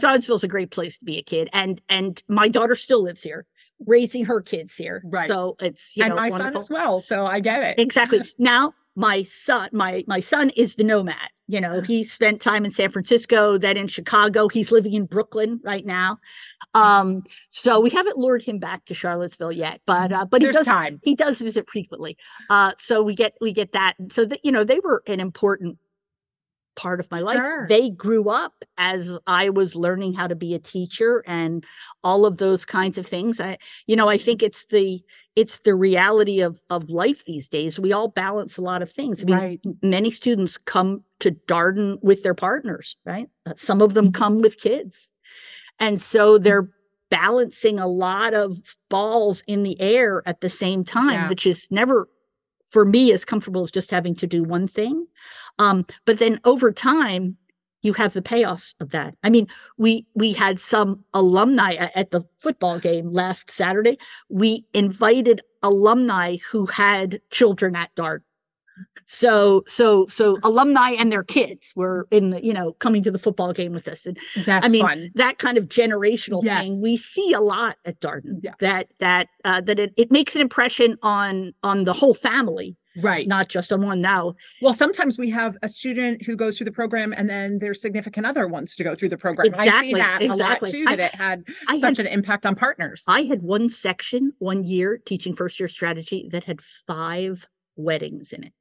[0.00, 3.46] charlottesville's a great place to be a kid and and my daughter still lives here
[3.86, 5.28] raising her kids here Right.
[5.30, 6.60] so it's you and know my wonderful.
[6.62, 7.00] son as well.
[7.00, 7.78] So I get it.
[7.78, 11.30] exactly now my son, my my son is the nomad.
[11.46, 14.48] You know, he spent time in San Francisco, then in Chicago.
[14.48, 16.18] He's living in Brooklyn right now.
[16.74, 20.66] Um, so we haven't lured him back to Charlottesville yet, but uh, but he does
[20.66, 20.98] time.
[21.04, 22.16] he does visit frequently.
[22.50, 23.94] Uh, so we get we get that.
[24.10, 25.78] So that you know, they were an important
[26.78, 27.36] part of my life.
[27.36, 27.66] Sure.
[27.68, 31.64] They grew up as I was learning how to be a teacher and
[32.04, 33.40] all of those kinds of things.
[33.40, 35.02] I, you know, I think it's the
[35.36, 37.78] it's the reality of of life these days.
[37.78, 39.22] We all balance a lot of things.
[39.22, 39.60] I mean, Right.
[39.82, 43.28] many students come to Darden with their partners, right?
[43.44, 45.10] Uh, Some of them come with kids.
[45.80, 46.70] And so they're
[47.10, 48.56] balancing a lot of
[48.88, 51.28] balls in the air at the same time, Yeah.
[51.28, 52.08] which is never
[52.68, 55.06] for me as comfortable as just having to do one thing.
[55.58, 57.36] Um, but then over time,
[57.82, 59.14] you have the payoffs of that.
[59.22, 59.46] I mean,
[59.76, 63.98] we we had some alumni at the football game last Saturday.
[64.28, 68.24] We invited alumni who had children at Dart.
[69.06, 73.18] So so so alumni and their kids were in the, you know coming to the
[73.18, 74.04] football game with us.
[74.04, 75.10] And That's I mean, fun.
[75.14, 78.40] that kind of generational thing we see a lot at Darden.
[78.42, 78.52] Yeah.
[78.60, 83.26] That that uh, that it, it makes an impression on on the whole family, Right.
[83.26, 84.00] not just on one.
[84.02, 87.72] Now, Well, sometimes we have a student who goes through the program and then their
[87.74, 89.54] significant other wants to go through the program.
[89.56, 90.72] I see Exactly, that a lot exactly.
[90.72, 93.04] too, I- that it had I had such an impact on partners.
[93.08, 98.42] I had one section one year teaching first year strategy that had five weddings in
[98.42, 98.52] it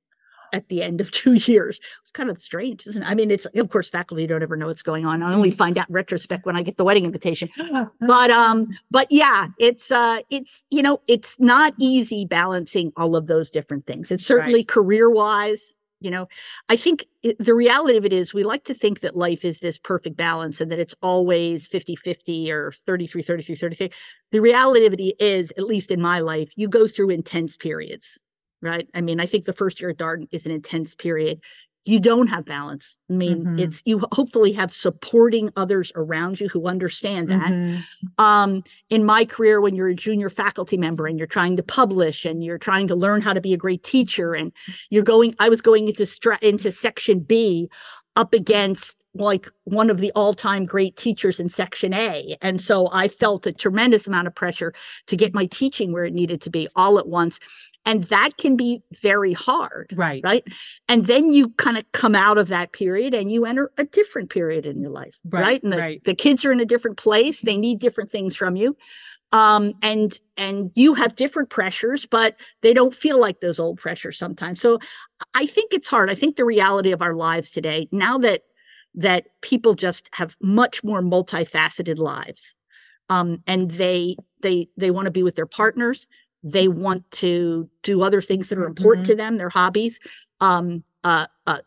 [0.53, 1.79] at the end of two years.
[2.01, 3.05] It's kind of strange, isn't it?
[3.05, 5.23] I mean, it's of course faculty don't ever know what's going on.
[5.23, 7.49] I only find out in retrospect when I get the wedding invitation.
[7.99, 13.27] But um, but yeah, it's uh it's you know, it's not easy balancing all of
[13.27, 14.11] those different things.
[14.11, 15.75] It's certainly career wise.
[15.99, 16.27] You know,
[16.69, 19.59] I think it, the reality of it is we like to think that life is
[19.59, 23.89] this perfect balance and that it's always 50 50 or 33 33 33
[24.31, 28.19] the reality of it is, at least in my life, you go through intense periods,
[28.67, 28.87] right?
[28.93, 31.39] I mean, I think the first year at Darden is an intense period.
[31.85, 32.97] You don't have balance.
[33.09, 33.59] I mean, Mhm.
[33.61, 37.49] it's you hopefully have supporting others around you who understand that.
[37.49, 37.79] Mhm.
[38.17, 42.25] Um, in my career, when you're a junior faculty member and you're trying to publish
[42.25, 44.51] and you're trying to learn how to be a great teacher, and
[44.89, 47.69] you're going, I was going into stra- into section B
[48.17, 52.35] up against like one of the all-time great teachers in section A.
[52.41, 54.73] And so I felt a tremendous amount of pressure
[55.05, 57.39] to get my teaching where it needed to be all at once.
[57.87, 60.21] And that can be very hard, Right.
[60.23, 60.43] right?
[60.87, 64.29] And then you kind of come out of that period and you enter a different
[64.29, 65.41] period in your life, right?
[65.41, 66.03] Right, And the, right.
[66.03, 67.41] the kids are in a different place.
[67.41, 68.77] They need different things from you.
[69.33, 74.17] Um, and and you have different pressures, but they don't feel like those old pressures
[74.17, 74.61] sometimes.
[74.61, 74.79] So
[75.33, 76.09] I think it's hard.
[76.09, 78.43] I think the reality of our lives today, now that
[78.95, 82.55] that people just have much more multifaceted lives,
[83.09, 86.07] um, and they they they want to be with their partners,
[86.43, 89.99] they want to do other things that are important to them, their hobbies.
[90.39, 91.59] Um, uh, uh,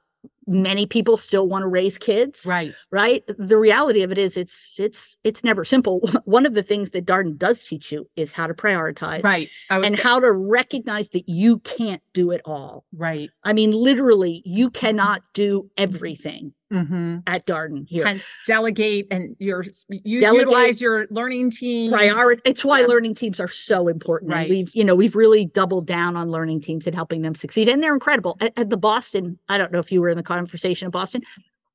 [0.46, 2.74] many people still want to raise kids Right.
[2.90, 6.90] right the reality of it is it's it's it's never simple one of the things
[6.90, 9.48] that darden does teach you is how to prioritize Right.
[9.70, 13.30] And th- how to recognize that you can't do it all right.
[13.44, 19.64] i mean literally you cannot do everything hmm at darden here Hence delegate and your
[19.88, 20.46] you Delegate.
[20.46, 21.90] utilize your learning team.
[21.90, 22.86] priority it's why Yeah.
[22.86, 24.48] learning teams are so important Right.
[24.48, 27.82] we've you know we've really doubled down on learning teams and helping them succeed and
[27.82, 30.86] they're incredible at, at the boston i don't know if you were in the conversation
[30.86, 31.22] in boston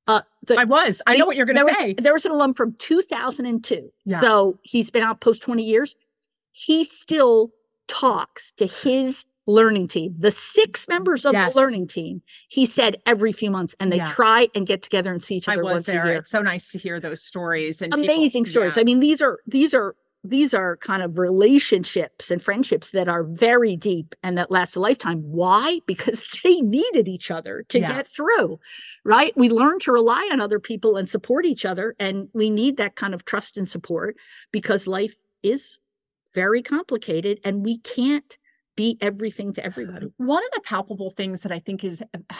[0.07, 1.01] uh the, I was.
[1.07, 1.93] I know what you're going to was- say.
[1.93, 3.91] there was an alum from 2002.
[4.05, 4.21] Yeah.
[4.21, 5.95] So he's been out post 20 years.
[6.51, 7.51] He still
[7.87, 11.53] talks to his learning team, the six members of Yes.
[11.53, 12.21] the learning team.
[12.49, 14.11] He said every few months, and they Yeah.
[14.11, 16.03] try and get together and see each I other was once there.
[16.03, 16.15] a year.
[16.17, 18.75] It's so nice to hear those stories and people- Amazing stories.
[18.75, 18.81] yeah.
[18.81, 19.95] I mean, these are these are
[20.27, 24.79] these are kind of relationships and friendships that are very deep and that last a
[24.79, 25.19] lifetime.
[25.21, 25.79] Why?
[25.85, 27.97] Because they needed each other to Yeah.
[27.97, 28.59] get through,
[29.03, 29.37] right?
[29.37, 31.95] We learn to rely on other people and support each other.
[31.99, 34.17] And we need that kind of trust and support
[34.51, 35.79] because life is
[36.33, 38.37] very complicated and we can't
[38.75, 40.07] be everything to everybody.
[40.17, 42.35] One of the palpable things that I think is uh,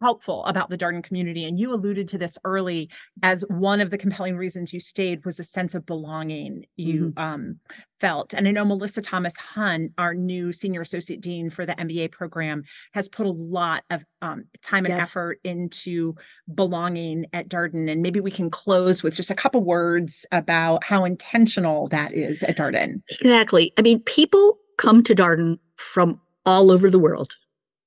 [0.00, 2.90] helpful about the Darden community, and you alluded to this early
[3.22, 7.58] as one of the compelling reasons you stayed was a sense of belonging you um,
[8.00, 8.32] felt.
[8.34, 12.62] And I know Melissa Thomas Hunt, our new senior associate dean for the MBA program,
[12.92, 15.08] has put a lot of um, time and Yes.
[15.10, 16.14] effort into
[16.54, 17.90] belonging at Darden.
[17.90, 22.42] And maybe we can close with just a couple words about how intentional that is
[22.42, 23.02] at Darden.
[23.20, 23.72] Exactly.
[23.78, 27.34] I mean, people come to Darden from all over the world,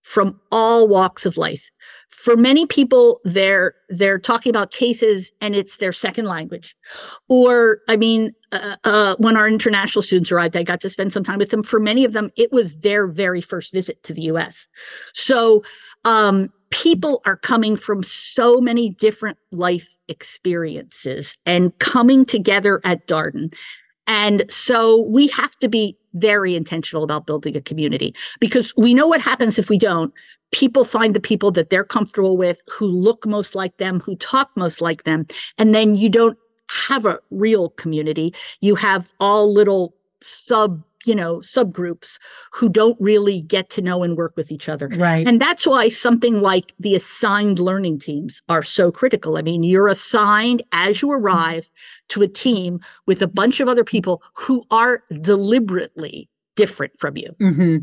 [0.04, 1.72] from all walks of life.
[2.10, 6.76] For many people, they're they're talking about cases and it's their second language.
[7.28, 11.24] Or, I mean, uh, uh, when our international students arrived, I got to spend some
[11.24, 11.64] time with them.
[11.64, 14.68] For many of them, it was their very first visit to the U.S.
[15.14, 15.64] So
[16.06, 23.54] um, people are coming from so many different life experiences and coming together at Darden.
[24.08, 29.08] And so we have to be very intentional about building a community because we know
[29.08, 30.14] what happens if we don't.
[30.52, 34.52] People find the people that they're comfortable with, who look most like them, who talk
[34.56, 35.26] most like them.
[35.58, 36.38] And then you don't
[36.70, 38.34] have a real community.
[38.62, 42.18] You have all little sub you know subgroups
[42.52, 45.28] who don't really get to know and work with each other Right.
[45.28, 49.38] and that's why something like the assigned learning teams are so critical.
[49.38, 51.70] I mean, you're assigned as you arrive
[52.10, 57.32] to a team with a bunch of other people who are deliberately different from you.
[57.40, 57.78] hmm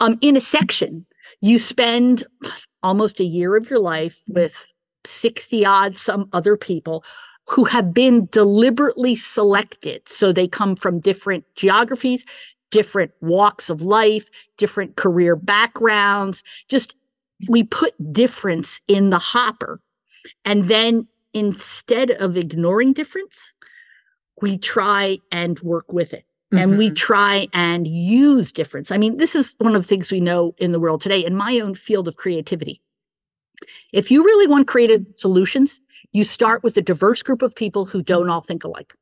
[0.00, 1.06] Um, in a section,
[1.40, 2.24] you spend
[2.82, 4.54] almost a year of your life with
[5.04, 7.04] 60 odd some other people
[7.48, 10.02] who have been deliberately selected.
[10.08, 12.24] So they come from different geographies,
[12.70, 16.42] different walks of life, different career backgrounds.
[16.68, 16.96] Just
[17.48, 19.80] we put difference in the hopper.
[20.44, 23.52] And then instead of ignoring difference,
[24.40, 26.96] we try and work with it and we Mhm.
[26.96, 28.90] try and use difference.
[28.90, 31.34] I mean, this is one of the things we know in the world today in
[31.34, 32.80] my own field of creativity.
[33.92, 35.80] If you really want creative solutions,
[36.12, 38.94] you start with a diverse group of people who don't all think alike.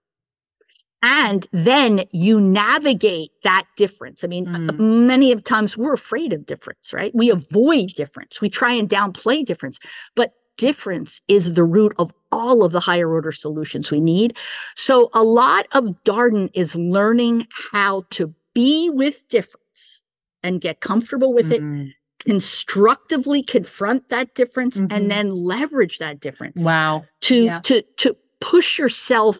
[1.02, 4.22] And then you navigate that difference.
[4.22, 5.06] I mean, uh, Mm.
[5.06, 7.14] many of times we're afraid of difference, right?
[7.14, 8.40] We avoid difference.
[8.42, 9.78] We try and downplay difference,
[10.14, 14.36] but difference is the root of all of the higher order solutions we need.
[14.76, 20.02] So a lot of Darden is learning how to be with difference
[20.42, 21.94] and get comfortable with it, Mhm.
[22.20, 24.92] Constructively confront that difference, Mhm.
[24.92, 27.04] and then leverage that difference Wow.
[27.22, 27.60] to Yeah.
[27.64, 29.38] to to push yourself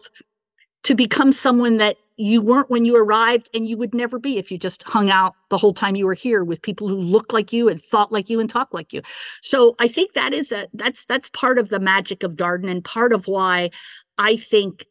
[0.83, 4.51] to become someone that you weren't when you arrived and you would never be if
[4.51, 7.51] you just hung out the whole time you were here with people who look like
[7.51, 9.01] you and thought like you and talk like you.
[9.41, 12.83] So I think that is a that's that's part of the magic of Darden and
[12.83, 13.71] part of why
[14.17, 14.85] I think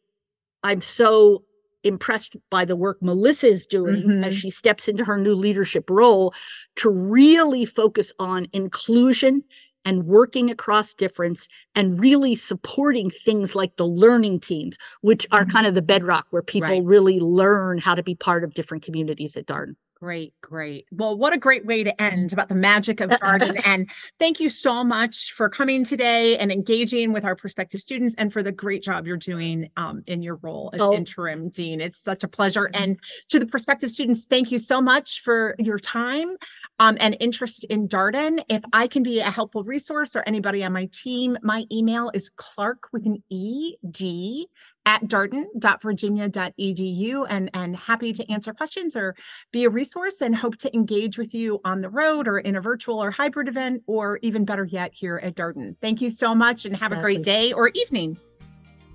[0.63, 1.43] I'm so
[1.83, 4.35] impressed by the work Melissa is doing as Mhm.
[4.35, 6.33] she steps into her new leadership role
[6.77, 9.43] to really focus on inclusion
[9.83, 15.51] and working across difference and really supporting things like the learning teams, which are Mhm.
[15.51, 16.83] kind of the bedrock where people Right.
[16.83, 19.75] really learn how to be part of different communities at Darden.
[20.01, 20.87] Great, great.
[20.91, 23.61] Well, what a great way to end about the magic of Darden.
[23.67, 23.87] and
[24.17, 28.41] thank you so much for coming today and engaging with our prospective students and for
[28.41, 30.95] the great job you're doing um, in your role as Oh.
[30.95, 31.79] interim dean.
[31.81, 32.71] It's such a pleasure.
[32.73, 32.97] And
[33.29, 36.35] to the prospective students, thank you so much for your time
[36.79, 38.43] um, and interest in Darden.
[38.49, 42.31] If I can be a helpful resource or anybody on my team, my email is
[42.37, 44.47] clark with an E D
[44.85, 49.15] at darden.virginia.edu and, and happy to answer questions or
[49.51, 52.61] be a resource and hope to engage with you on the road or in a
[52.61, 55.75] virtual or hybrid event, or even better yet, here at Darden.
[55.81, 58.17] Thank you so much and have a great day or evening.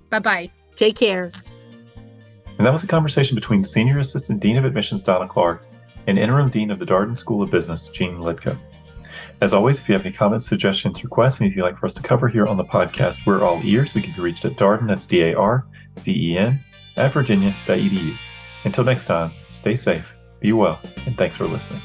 [0.09, 0.51] Bye bye.
[0.75, 1.31] Take care.
[2.57, 5.65] And that was a conversation between Senior Assistant Dean of Admissions Dawna Clarke
[6.07, 8.57] and Interim Dean of the Darden School of Business, Jeanne Liedtka.
[9.41, 12.01] As always, if you have any comments, suggestions, requests, anything you'd like for us to
[12.01, 13.93] cover here on the podcast, we're all ears.
[13.93, 15.65] We can be reached at Darden, that's D A R
[16.03, 16.59] D E N,
[16.95, 18.17] at virginia.edu.
[18.63, 20.07] Until next time, stay safe,
[20.39, 21.81] be well, and thanks for listening.